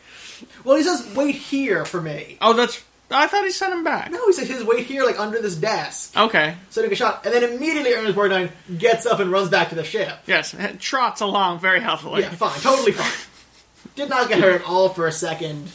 well, 0.65 0.77
he 0.77 0.85
says, 0.85 1.15
"Wait 1.17 1.35
here 1.35 1.85
for 1.85 2.01
me." 2.01 2.39
Oh, 2.41 2.53
that's. 2.53 2.85
I 3.11 3.27
thought 3.27 3.45
he 3.45 3.51
sent 3.51 3.73
him 3.73 3.83
back. 3.83 4.11
No, 4.11 4.25
he 4.27 4.33
said 4.33 4.47
his 4.47 4.63
wait 4.63 4.87
here, 4.87 5.05
like 5.05 5.19
under 5.19 5.41
this 5.43 5.57
desk, 5.57 6.17
Okay. 6.17 6.55
So 6.71 6.81
setting 6.81 6.93
a 6.93 6.95
shot, 6.95 7.25
and 7.25 7.35
then 7.35 7.43
immediately 7.43 7.93
Ernest 7.93 8.17
Borgnine 8.17 8.51
gets 8.79 9.05
up 9.07 9.19
and 9.21 9.33
runs 9.33 9.49
back 9.49 9.71
to 9.71 9.75
the 9.75 9.85
ship. 9.85 10.19
Yes, 10.27 10.55
trots 10.79 11.21
along 11.21 11.61
very 11.61 11.81
healthily. 11.81 12.23
Yeah, 12.23 12.31
fine, 12.31 12.61
totally 12.61 12.93
fine. 12.93 13.11
Did 13.97 14.09
not 14.09 14.29
get 14.29 14.39
hurt 14.39 14.61
at 14.61 14.67
all 14.67 14.89
for 14.91 15.07
a 15.07 15.13
second. 15.13 15.71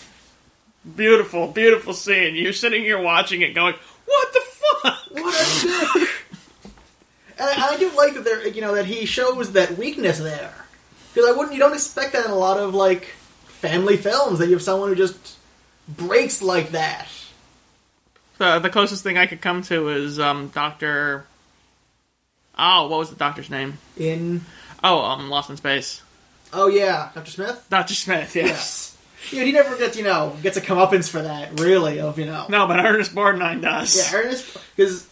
Beautiful, 0.95 1.47
beautiful 1.47 1.93
scene. 1.93 2.35
You're 2.35 2.53
sitting 2.53 2.83
here 2.83 3.01
watching 3.01 3.41
it, 3.41 3.53
going, 3.53 3.73
"What 4.05 4.33
the 4.33 4.41
fuck?" 4.41 4.97
What 5.11 5.33
a 5.33 5.99
dick! 5.99 6.09
and 7.39 7.49
I, 7.49 7.73
I 7.73 7.77
do 7.77 7.91
like 7.97 8.13
that 8.13 8.23
there, 8.23 8.47
you 8.47 8.61
know, 8.61 8.75
that 8.75 8.85
he 8.85 9.05
shows 9.05 9.53
that 9.53 9.77
weakness 9.77 10.19
there 10.19 10.53
because 11.13 11.29
I 11.29 11.31
wouldn't, 11.31 11.53
you 11.53 11.59
don't 11.59 11.73
expect 11.73 12.13
that 12.13 12.25
in 12.25 12.31
a 12.31 12.35
lot 12.35 12.57
of 12.57 12.73
like 12.75 13.05
family 13.47 13.97
films 13.97 14.39
that 14.39 14.47
you 14.47 14.53
have 14.53 14.61
someone 14.61 14.89
who 14.89 14.95
just 14.95 15.37
breaks 15.87 16.41
like 16.41 16.71
that. 16.71 17.07
The, 18.37 18.59
the 18.59 18.69
closest 18.69 19.03
thing 19.03 19.17
I 19.17 19.27
could 19.27 19.41
come 19.41 19.61
to 19.63 19.89
is 19.89 20.19
um, 20.19 20.49
Doctor. 20.49 21.25
Oh, 22.57 22.87
what 22.87 22.99
was 22.99 23.09
the 23.09 23.15
doctor's 23.15 23.49
name? 23.49 23.77
In 23.97 24.41
Oh, 24.83 24.99
um, 24.99 25.29
Lost 25.29 25.49
in 25.49 25.57
Space. 25.57 26.01
oh 26.53 26.67
yeah, 26.67 27.09
Doctor 27.15 27.31
Smith. 27.31 27.65
Doctor 27.69 27.93
Smith. 27.93 28.35
Yes. 28.35 28.95
Yeah, 29.31 29.43
he 29.43 29.51
never 29.51 29.75
gets, 29.77 29.97
you 29.97 30.03
know, 30.03 30.35
gets 30.43 30.55
a 30.55 30.61
comeuppance 30.61 31.09
for 31.09 31.21
that, 31.21 31.59
really, 31.59 31.99
of, 31.99 32.19
you 32.19 32.25
know. 32.25 32.45
No, 32.47 32.67
but 32.67 32.79
Ernest 32.79 33.15
Borgnine 33.15 33.61
does. 33.61 33.95
Yeah, 33.97 34.19
Ernest, 34.19 34.57
because 34.75 35.07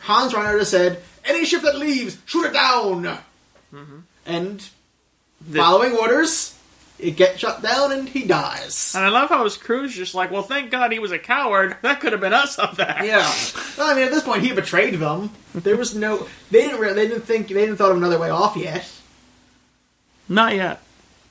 Hans 0.00 0.34
Reinhardt 0.34 0.66
said, 0.66 1.00
any 1.24 1.44
ship 1.46 1.62
that 1.62 1.78
leaves, 1.78 2.18
shoot 2.26 2.44
it 2.46 2.52
down! 2.52 3.18
And 4.26 4.68
The- 5.48 5.58
following 5.58 5.92
orders, 5.96 6.55
it 6.98 7.12
gets 7.12 7.38
shut 7.38 7.62
down 7.62 7.92
and 7.92 8.08
he 8.08 8.24
dies. 8.24 8.94
And 8.94 9.04
I 9.04 9.08
love 9.08 9.28
how 9.28 9.44
his 9.44 9.56
crew's 9.56 9.94
just 9.94 10.14
like, 10.14 10.30
well, 10.30 10.42
thank 10.42 10.70
God 10.70 10.92
he 10.92 10.98
was 10.98 11.12
a 11.12 11.18
coward. 11.18 11.76
That 11.82 12.00
could 12.00 12.12
have 12.12 12.20
been 12.20 12.32
us 12.32 12.58
up 12.58 12.76
there. 12.76 13.04
Yeah. 13.04 13.32
Well, 13.76 13.90
I 13.90 13.94
mean, 13.94 14.04
at 14.04 14.10
this 14.10 14.22
point, 14.22 14.42
he 14.42 14.52
betrayed 14.52 14.94
them. 14.94 15.30
There 15.54 15.76
was 15.76 15.94
no. 15.94 16.26
They 16.50 16.62
didn't. 16.62 16.80
Really, 16.80 16.94
they 16.94 17.08
didn't 17.08 17.24
think. 17.24 17.48
They 17.48 17.54
didn't 17.54 17.76
thought 17.76 17.90
of 17.90 17.98
another 17.98 18.18
way 18.18 18.30
off 18.30 18.56
yet. 18.56 18.90
Not 20.28 20.54
yet. 20.54 20.80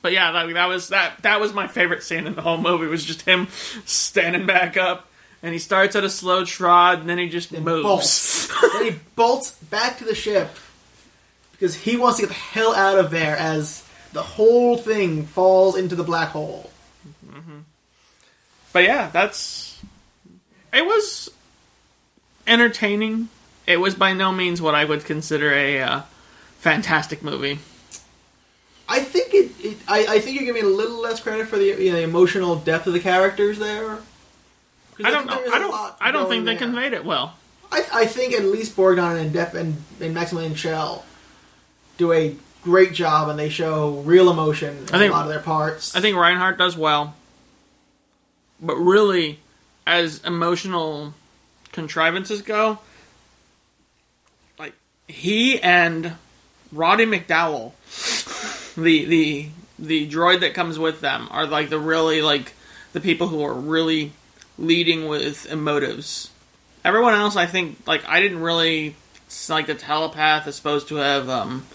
But 0.02 0.12
yeah, 0.12 0.30
that, 0.32 0.54
that 0.54 0.66
was 0.66 0.88
that. 0.88 1.22
That 1.22 1.40
was 1.40 1.52
my 1.52 1.66
favorite 1.66 2.02
scene 2.02 2.26
in 2.26 2.34
the 2.34 2.42
whole 2.42 2.58
movie. 2.58 2.86
Was 2.86 3.04
just 3.04 3.22
him 3.22 3.48
standing 3.84 4.46
back 4.46 4.76
up, 4.76 5.08
and 5.42 5.52
he 5.52 5.58
starts 5.58 5.96
at 5.96 6.04
a 6.04 6.10
slow 6.10 6.44
trot, 6.44 7.00
and 7.00 7.08
then 7.08 7.18
he 7.18 7.28
just 7.28 7.50
moves. 7.52 7.82
Bolts. 7.82 8.48
then 8.74 8.92
he 8.92 8.98
bolts 9.16 9.50
back 9.50 9.98
to 9.98 10.04
the 10.04 10.14
ship 10.14 10.48
because 11.52 11.74
he 11.74 11.96
wants 11.96 12.18
to 12.18 12.22
get 12.22 12.28
the 12.28 12.34
hell 12.34 12.74
out 12.74 12.98
of 12.98 13.10
there. 13.10 13.36
As 13.36 13.85
the 14.12 14.22
whole 14.22 14.76
thing 14.76 15.24
falls 15.24 15.76
into 15.76 15.94
the 15.94 16.04
black 16.04 16.28
hole. 16.30 16.70
But 18.72 18.84
yeah, 18.84 19.08
that's. 19.10 19.80
It 20.72 20.84
was 20.84 21.30
entertaining. 22.46 23.30
It 23.66 23.78
was 23.78 23.94
by 23.94 24.12
no 24.12 24.32
means 24.32 24.60
what 24.60 24.74
I 24.74 24.84
would 24.84 25.06
consider 25.06 25.50
a 25.50 25.80
uh, 25.80 26.02
fantastic 26.58 27.22
movie. 27.22 27.58
I 28.86 29.00
think 29.00 29.32
it. 29.32 29.50
it 29.64 29.78
I, 29.88 30.06
I 30.16 30.20
think 30.20 30.36
you're 30.36 30.44
giving 30.44 30.62
it 30.62 30.66
a 30.66 30.76
little 30.76 31.00
less 31.00 31.20
credit 31.20 31.48
for 31.48 31.56
the, 31.56 31.64
you 31.64 31.90
know, 31.90 31.96
the 31.96 32.02
emotional 32.02 32.56
depth 32.56 32.86
of 32.86 32.92
the 32.92 33.00
characters 33.00 33.58
there. 33.58 33.98
I 35.02 35.10
don't 35.10 35.26
know. 35.26 35.36
there 35.36 35.46
is 35.46 35.52
I 35.52 35.58
don't. 35.58 35.70
lot 35.70 35.96
I 36.00 36.10
don't 36.10 36.24
going 36.24 36.44
think 36.44 36.44
they 36.44 36.52
there. 36.52 36.58
conveyed 36.68 36.92
it 36.92 37.04
well. 37.04 37.34
I, 37.72 37.84
I 37.92 38.06
think 38.06 38.34
at 38.34 38.44
least 38.44 38.76
Borgon 38.76 39.18
and 39.20 39.32
Def 39.32 39.54
and, 39.54 39.82
and 40.00 40.14
Maximilian 40.14 40.54
Schell 40.54 41.04
do 41.96 42.12
a 42.12 42.36
great 42.66 42.92
job, 42.92 43.28
and 43.28 43.38
they 43.38 43.48
show 43.48 43.90
real 44.00 44.28
emotion 44.28 44.76
in 44.76 44.86
think- 44.86 45.12
a 45.12 45.16
lot 45.16 45.24
of 45.24 45.32
their 45.32 45.40
parts. 45.40 45.94
I 45.94 46.00
think 46.00 46.16
Reinhardt 46.16 46.58
does 46.58 46.76
well, 46.76 47.14
but 48.60 48.74
really, 48.74 49.38
as 49.86 50.22
emotional 50.24 51.14
contrivances 51.72 52.42
go, 52.42 52.80
like 54.58 54.74
he 55.06 55.60
and 55.62 56.14
Roddy 56.72 57.06
McDowall, 57.06 57.72
the 58.74 59.04
the 59.04 59.48
the 59.78 60.10
droid 60.10 60.40
that 60.40 60.52
comes 60.52 60.78
with 60.78 61.00
them, 61.00 61.28
are 61.30 61.46
like 61.46 61.70
the 61.70 61.78
really 61.78 62.20
like 62.20 62.52
the 62.92 63.00
people 63.00 63.28
who 63.28 63.44
are 63.44 63.54
really 63.54 64.12
leading 64.58 65.06
with 65.06 65.46
emotives. 65.48 66.30
Everyone 66.84 67.14
else, 67.14 67.36
I 67.36 67.46
think, 67.46 67.86
like 67.86 68.04
I 68.08 68.20
didn't 68.20 68.40
really 68.40 68.96
like 69.48 69.66
the 69.66 69.74
telepath 69.74 70.46
is 70.48 70.56
supposed 70.56 70.88
to 70.88 70.96
have 70.96 71.28
um 71.28 71.66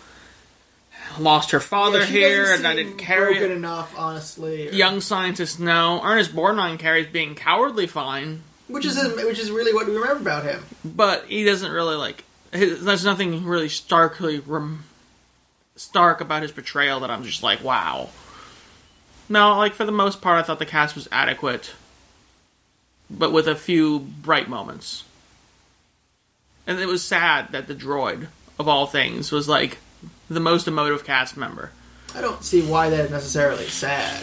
lost 1.20 1.52
her 1.52 1.60
father 1.60 2.00
Yeah, 2.00 2.06
here, 2.06 2.54
and 2.54 2.66
I 2.68 2.76
didn't 2.76 2.98
carry 2.98 3.34
broken 3.36 3.52
it. 3.52 3.56
enough, 3.58 3.94
honestly. 3.98 4.70
or- 4.70 4.72
Young 4.72 5.02
scientists 5.02 5.60
know. 5.60 6.02
Ernest 6.04 6.36
Borgnine 6.36 6.78
carries 6.80 7.08
being 7.08 7.36
cowardly 7.36 7.88
fine, 7.88 8.44
which 8.68 8.86
is 8.86 8.98
which 9.16 9.40
is 9.40 9.52
really 9.52 9.74
what 9.74 9.88
we 9.88 9.94
remember 9.96 10.22
about 10.22 10.44
him. 10.44 10.64
but 10.84 11.26
he 11.26 11.44
doesn't 11.44 11.72
really 11.72 11.96
like. 11.96 12.24
His, 12.52 12.84
there's 12.84 13.06
nothing 13.06 13.46
really 13.46 13.70
starkly 13.70 14.40
rem, 14.40 14.84
stark 15.76 16.20
about 16.22 16.42
his 16.42 16.52
portrayal 16.52 17.00
that 17.02 17.10
I'm 17.10 17.24
just 17.24 17.44
like, 17.44 17.64
wow. 17.64 18.10
No, 19.30 19.58
like 19.58 19.74
for 19.74 19.86
the 19.86 19.92
most 19.94 20.22
part, 20.22 20.38
I 20.40 20.44
thought 20.44 20.60
the 20.60 20.66
cast 20.66 20.94
was 20.96 21.08
adequate, 21.12 21.72
but 23.10 23.32
with 23.32 23.48
a 23.48 23.56
few 23.56 24.00
bright 24.00 24.50
moments. 24.50 25.06
And 26.68 26.80
it 26.80 26.86
was 26.88 27.04
sad 27.04 27.54
that 27.54 27.68
the 27.68 27.74
droid, 27.76 28.28
of 28.60 28.68
all 28.68 28.86
things, 28.86 29.32
was 29.32 29.48
like 29.48 29.78
the 30.34 30.40
most 30.40 30.68
emotive 30.68 31.04
cast 31.04 31.36
member. 31.38 31.72
I 32.16 32.22
don't 32.22 32.44
see 32.44 32.62
why 32.62 32.90
that 32.90 33.06
is 33.06 33.12
necessarily 33.12 33.68
sad. 33.68 34.22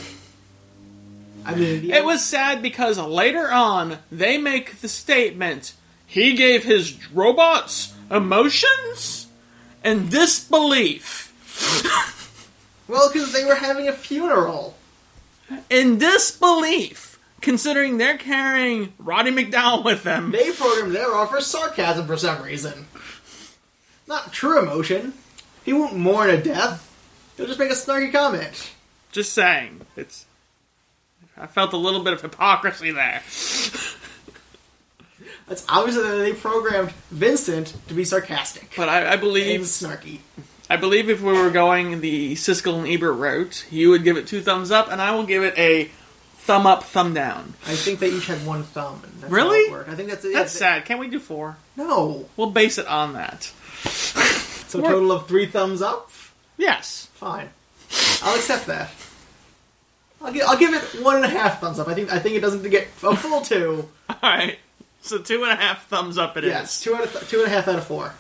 I 1.45 1.55
mean, 1.55 1.83
the- 1.83 1.93
It 1.93 2.05
was 2.05 2.25
sad 2.25 2.63
because 2.63 2.99
later 2.99 3.51
on 3.51 3.99
they 4.11 4.39
make 4.39 4.81
the 4.81 4.89
statement 4.89 5.73
he 6.07 6.35
gave 6.35 6.65
his 6.65 6.97
robots 7.13 7.93
emotions 8.11 9.27
and 9.85 10.11
disbelief. 10.11 11.27
well 12.89 13.11
because 13.13 13.33
they 13.33 13.45
were 13.45 13.55
having 13.55 13.89
a 13.89 13.93
funeral. 13.93 14.77
In 15.71 15.99
disbelief, 15.99 17.19
considering 17.41 17.97
they're 17.99 18.19
carrying 18.19 18.93
Roddy 18.99 19.31
McDowall 19.31 19.85
with 19.85 20.03
them. 20.03 20.31
They 20.31 20.51
programmed 20.53 20.95
their 20.95 21.15
off 21.15 21.31
for 21.31 21.41
sarcasm 21.41 22.07
for 22.07 22.17
some 22.19 22.43
reason. 22.43 22.87
Not 24.07 24.33
true 24.33 24.59
emotion. 24.59 25.15
He 25.69 25.75
won't 25.75 25.99
mourn 25.99 26.31
a 26.31 26.43
death. 26.43 26.91
He'll 27.37 27.47
just 27.47 27.59
make 27.59 27.69
a 27.69 27.75
snarky 27.75 28.11
comment. 28.11 28.73
Just 29.13 29.35
saying. 29.35 29.83
It's 29.99 30.25
I 31.37 31.47
felt 31.47 31.75
a 31.75 31.77
little 31.77 32.03
bit 32.03 32.15
of 32.15 32.23
hypocrisy 32.23 32.91
there. 32.91 33.21
That's 35.47 35.67
obviously 35.69 36.05
that 36.05 36.17
they 36.17 36.33
programmed 36.33 36.93
Vincent 37.11 37.77
to 37.89 37.93
be 37.93 38.07
sarcastic 38.07 38.73
But 38.79 38.89
I, 38.89 39.13
I 39.13 39.17
believe 39.17 39.61
snarky. 39.61 40.21
I 40.71 40.77
believe 40.77 41.11
if 41.11 41.21
we 41.21 41.35
were 41.35 41.51
going 41.51 42.01
the 42.01 42.33
Siskel 42.33 42.79
and 42.79 42.89
Ebert 42.89 43.17
route, 43.17 43.67
you 43.71 43.91
would 43.91 44.05
give 44.05 44.17
it 44.17 44.27
two 44.27 44.41
thumbs 44.41 44.71
up, 44.71 44.91
and 44.91 45.03
I 45.03 45.15
will 45.15 45.27
give 45.27 45.43
it 45.43 45.53
a 45.59 45.91
thumb 46.39 46.67
up, 46.67 46.85
thumb 46.85 47.13
down. 47.13 47.53
I 47.67 47.75
think 47.75 47.99
they 47.99 48.09
each 48.09 48.27
had 48.27 48.47
one 48.47 48.63
thumb. 48.63 49.03
And 49.05 49.21
that's 49.21 49.31
Really? 49.31 49.69
How 49.69 49.75
it 49.75 49.79
worked. 49.81 49.91
I 49.91 49.95
think 49.97 50.09
that's 50.09 50.25
it. 50.25 50.33
That's 50.33 50.55
yeah, 50.55 50.77
sad. 50.77 50.87
Can't 50.87 50.99
we 50.99 51.09
do 51.09 51.19
four? 51.19 51.59
No. 51.77 52.25
We'll 52.39 52.53
base 52.53 52.79
it 52.79 52.87
on 52.87 53.13
that. 53.13 53.53
So 54.69 54.79
a 54.81 54.83
total 54.83 55.13
of 55.13 55.27
three 55.27 55.47
thumbs 55.47 55.83
up. 55.83 56.11
Yes. 56.57 57.09
Fine. 57.15 57.49
I'll 58.23 58.35
accept 58.37 58.67
that. 58.67 58.91
I'll 60.21 60.33
give, 60.33 60.43
I'll 60.47 60.59
give 60.59 60.75
it 60.75 61.03
one 61.03 61.17
and 61.17 61.25
a 61.25 61.29
half 61.29 61.61
thumbs 61.61 61.79
up. 61.79 61.89
I 61.89 61.95
think 61.95 62.13
I 62.13 62.19
think 62.19 62.35
it 62.37 62.41
doesn't 62.41 62.69
get 62.69 62.89
a 63.03 63.17
full 63.17 63.41
two. 63.41 63.89
All 64.11 64.17
right. 64.23 64.59
So 65.01 65.19
two 65.19 65.43
and 65.45 65.53
a 65.53 65.57
half 65.57 65.87
thumbs 65.87 66.19
up 66.19 66.37
it 66.37 66.45
is. 66.45 66.51
yes, 66.51 66.81
two 66.83 66.95
out 66.95 67.05
of 67.05 67.13
th- 67.13 67.29
two 67.29 67.39
and 67.43 67.47
a 67.47 67.51
half 67.51 67.69
out 67.69 67.77
of 67.79 67.87
four. 67.87 68.13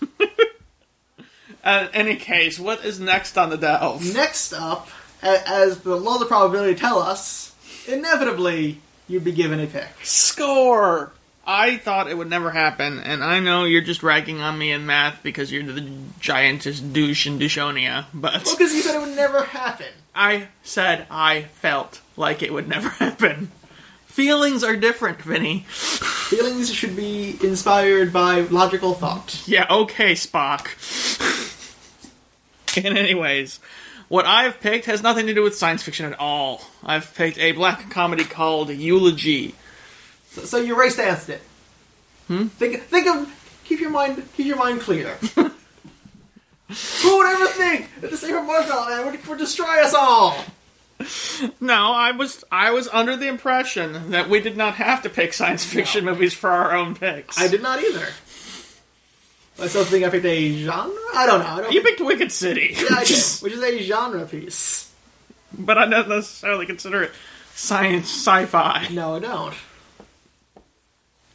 Uh, 1.62 1.88
in 1.92 1.94
any 2.08 2.16
case, 2.16 2.58
what 2.58 2.82
is 2.86 2.98
next 3.00 3.36
on 3.36 3.50
the 3.50 3.56
delve? 3.58 4.14
Next 4.14 4.54
up, 4.54 4.88
a- 5.22 5.46
as 5.46 5.80
the 5.80 5.94
laws 5.94 6.22
of 6.22 6.28
probability 6.28 6.74
tell 6.74 6.98
us, 7.00 7.54
inevitably 7.86 8.80
you'd 9.08 9.24
be 9.24 9.32
given 9.32 9.60
a 9.60 9.66
pick. 9.66 9.88
Score. 10.02 11.12
I 11.52 11.78
thought 11.78 12.08
it 12.08 12.16
would 12.16 12.30
never 12.30 12.52
happen, 12.52 13.00
and 13.00 13.24
I 13.24 13.40
know 13.40 13.64
you're 13.64 13.80
just 13.80 14.04
ragging 14.04 14.40
on 14.40 14.56
me 14.56 14.70
in 14.70 14.86
math 14.86 15.20
because 15.24 15.50
you're 15.50 15.64
the 15.64 15.80
giantest 16.20 16.92
douche 16.92 17.26
in 17.26 17.40
Dushonia, 17.40 18.04
but 18.14 18.44
Well, 18.44 18.56
because 18.56 18.72
you 18.72 18.82
said 18.82 18.94
it 18.94 19.00
would 19.00 19.16
never 19.16 19.42
happen. 19.42 19.88
I 20.14 20.46
said 20.62 21.08
I 21.10 21.42
felt 21.54 22.02
like 22.16 22.44
it 22.44 22.52
would 22.52 22.68
never 22.68 22.88
happen. 23.04 23.50
Feelings 24.06 24.62
are 24.62 24.76
different, 24.76 25.20
Vinny. 25.22 25.64
Feelings 25.68 26.72
should 26.72 26.94
be 26.94 27.36
inspired 27.42 28.12
by 28.12 28.42
logical 28.42 28.94
thought. 28.94 29.42
Yeah, 29.48 29.66
okay, 29.68 30.12
Spock. 30.12 30.68
and 32.84 32.96
anyways, 32.96 33.58
what 34.06 34.24
I've 34.24 34.60
picked 34.60 34.86
has 34.86 35.02
nothing 35.02 35.26
to 35.26 35.34
do 35.34 35.42
with 35.42 35.56
science 35.56 35.82
fiction 35.82 36.06
at 36.06 36.20
all. 36.20 36.62
I've 36.84 37.12
picked 37.12 37.38
a 37.38 37.50
black 37.50 37.90
comedy 37.90 38.22
called 38.24 38.70
Eulogy. 38.70 39.56
So, 40.30 40.42
so 40.42 40.56
you 40.58 40.78
race 40.78 40.96
danced 40.96 41.28
it. 41.28 41.42
Hmm? 42.28 42.46
Think, 42.46 42.82
think 42.84 43.06
of. 43.06 43.36
Keep 43.64 43.80
your 43.80 43.90
mind, 43.90 44.22
keep 44.36 44.46
your 44.46 44.56
mind 44.56 44.80
clear. 44.80 45.16
Who 47.02 47.16
would 47.18 47.26
ever 47.26 47.46
think 47.46 48.00
that 48.00 48.10
the 48.10 48.16
Saber 48.16 48.42
Marshmallow 48.42 48.88
Man 48.88 49.06
would, 49.06 49.26
would 49.26 49.38
destroy 49.38 49.82
us 49.82 49.92
all? 49.94 50.36
No, 51.60 51.92
I 51.92 52.12
was 52.12 52.44
I 52.52 52.70
was 52.72 52.86
under 52.88 53.16
the 53.16 53.26
impression 53.26 54.10
that 54.10 54.28
we 54.28 54.40
did 54.40 54.56
not 54.56 54.74
have 54.74 55.02
to 55.02 55.08
pick 55.10 55.32
science 55.32 55.64
fiction 55.64 56.04
movies 56.04 56.34
for 56.34 56.50
our 56.50 56.76
own 56.76 56.94
picks. 56.94 57.40
I 57.40 57.48
did 57.48 57.62
not 57.62 57.82
either. 57.82 58.06
I 59.58 59.66
still 59.66 59.84
think 59.84 60.04
I 60.04 60.10
picked 60.10 60.24
a 60.26 60.62
genre. 60.64 60.94
I 61.14 61.26
don't 61.26 61.40
know. 61.40 61.46
I 61.46 61.60
don't 61.62 61.72
You 61.72 61.82
picked 61.82 62.00
Wicked 62.00 62.30
City, 62.32 62.74
yeah, 62.76 62.86
I 62.96 62.98
which 63.00 63.08
did, 63.08 63.16
is- 63.18 63.40
which 63.42 63.52
is 63.54 63.62
a 63.62 63.82
genre 63.82 64.26
piece. 64.26 64.90
but 65.52 65.76
I 65.78 65.86
don't 65.86 66.08
necessarily 66.08 66.66
consider 66.66 67.02
it 67.04 67.12
science 67.54 68.06
sci-fi. 68.10 68.88
No, 68.90 69.16
I 69.16 69.18
don't. 69.20 69.54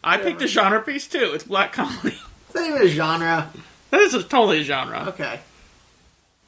I 0.06 0.18
picked 0.18 0.42
a 0.42 0.48
genre 0.48 0.82
piece 0.82 1.08
too. 1.08 1.32
It's 1.34 1.44
black 1.44 1.74
comedy. 1.74 2.18
It's 2.46 2.56
not 2.56 2.68
even 2.68 2.82
a 2.84 2.88
genre. 2.88 3.52
That 3.90 4.00
is 4.02 4.14
a 4.14 4.24
totally 4.24 4.62
a 4.62 4.64
genre. 4.64 5.06
Okay. 5.10 5.40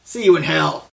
See 0.04 0.24
you 0.24 0.38
in 0.38 0.44
hell. 0.44 0.86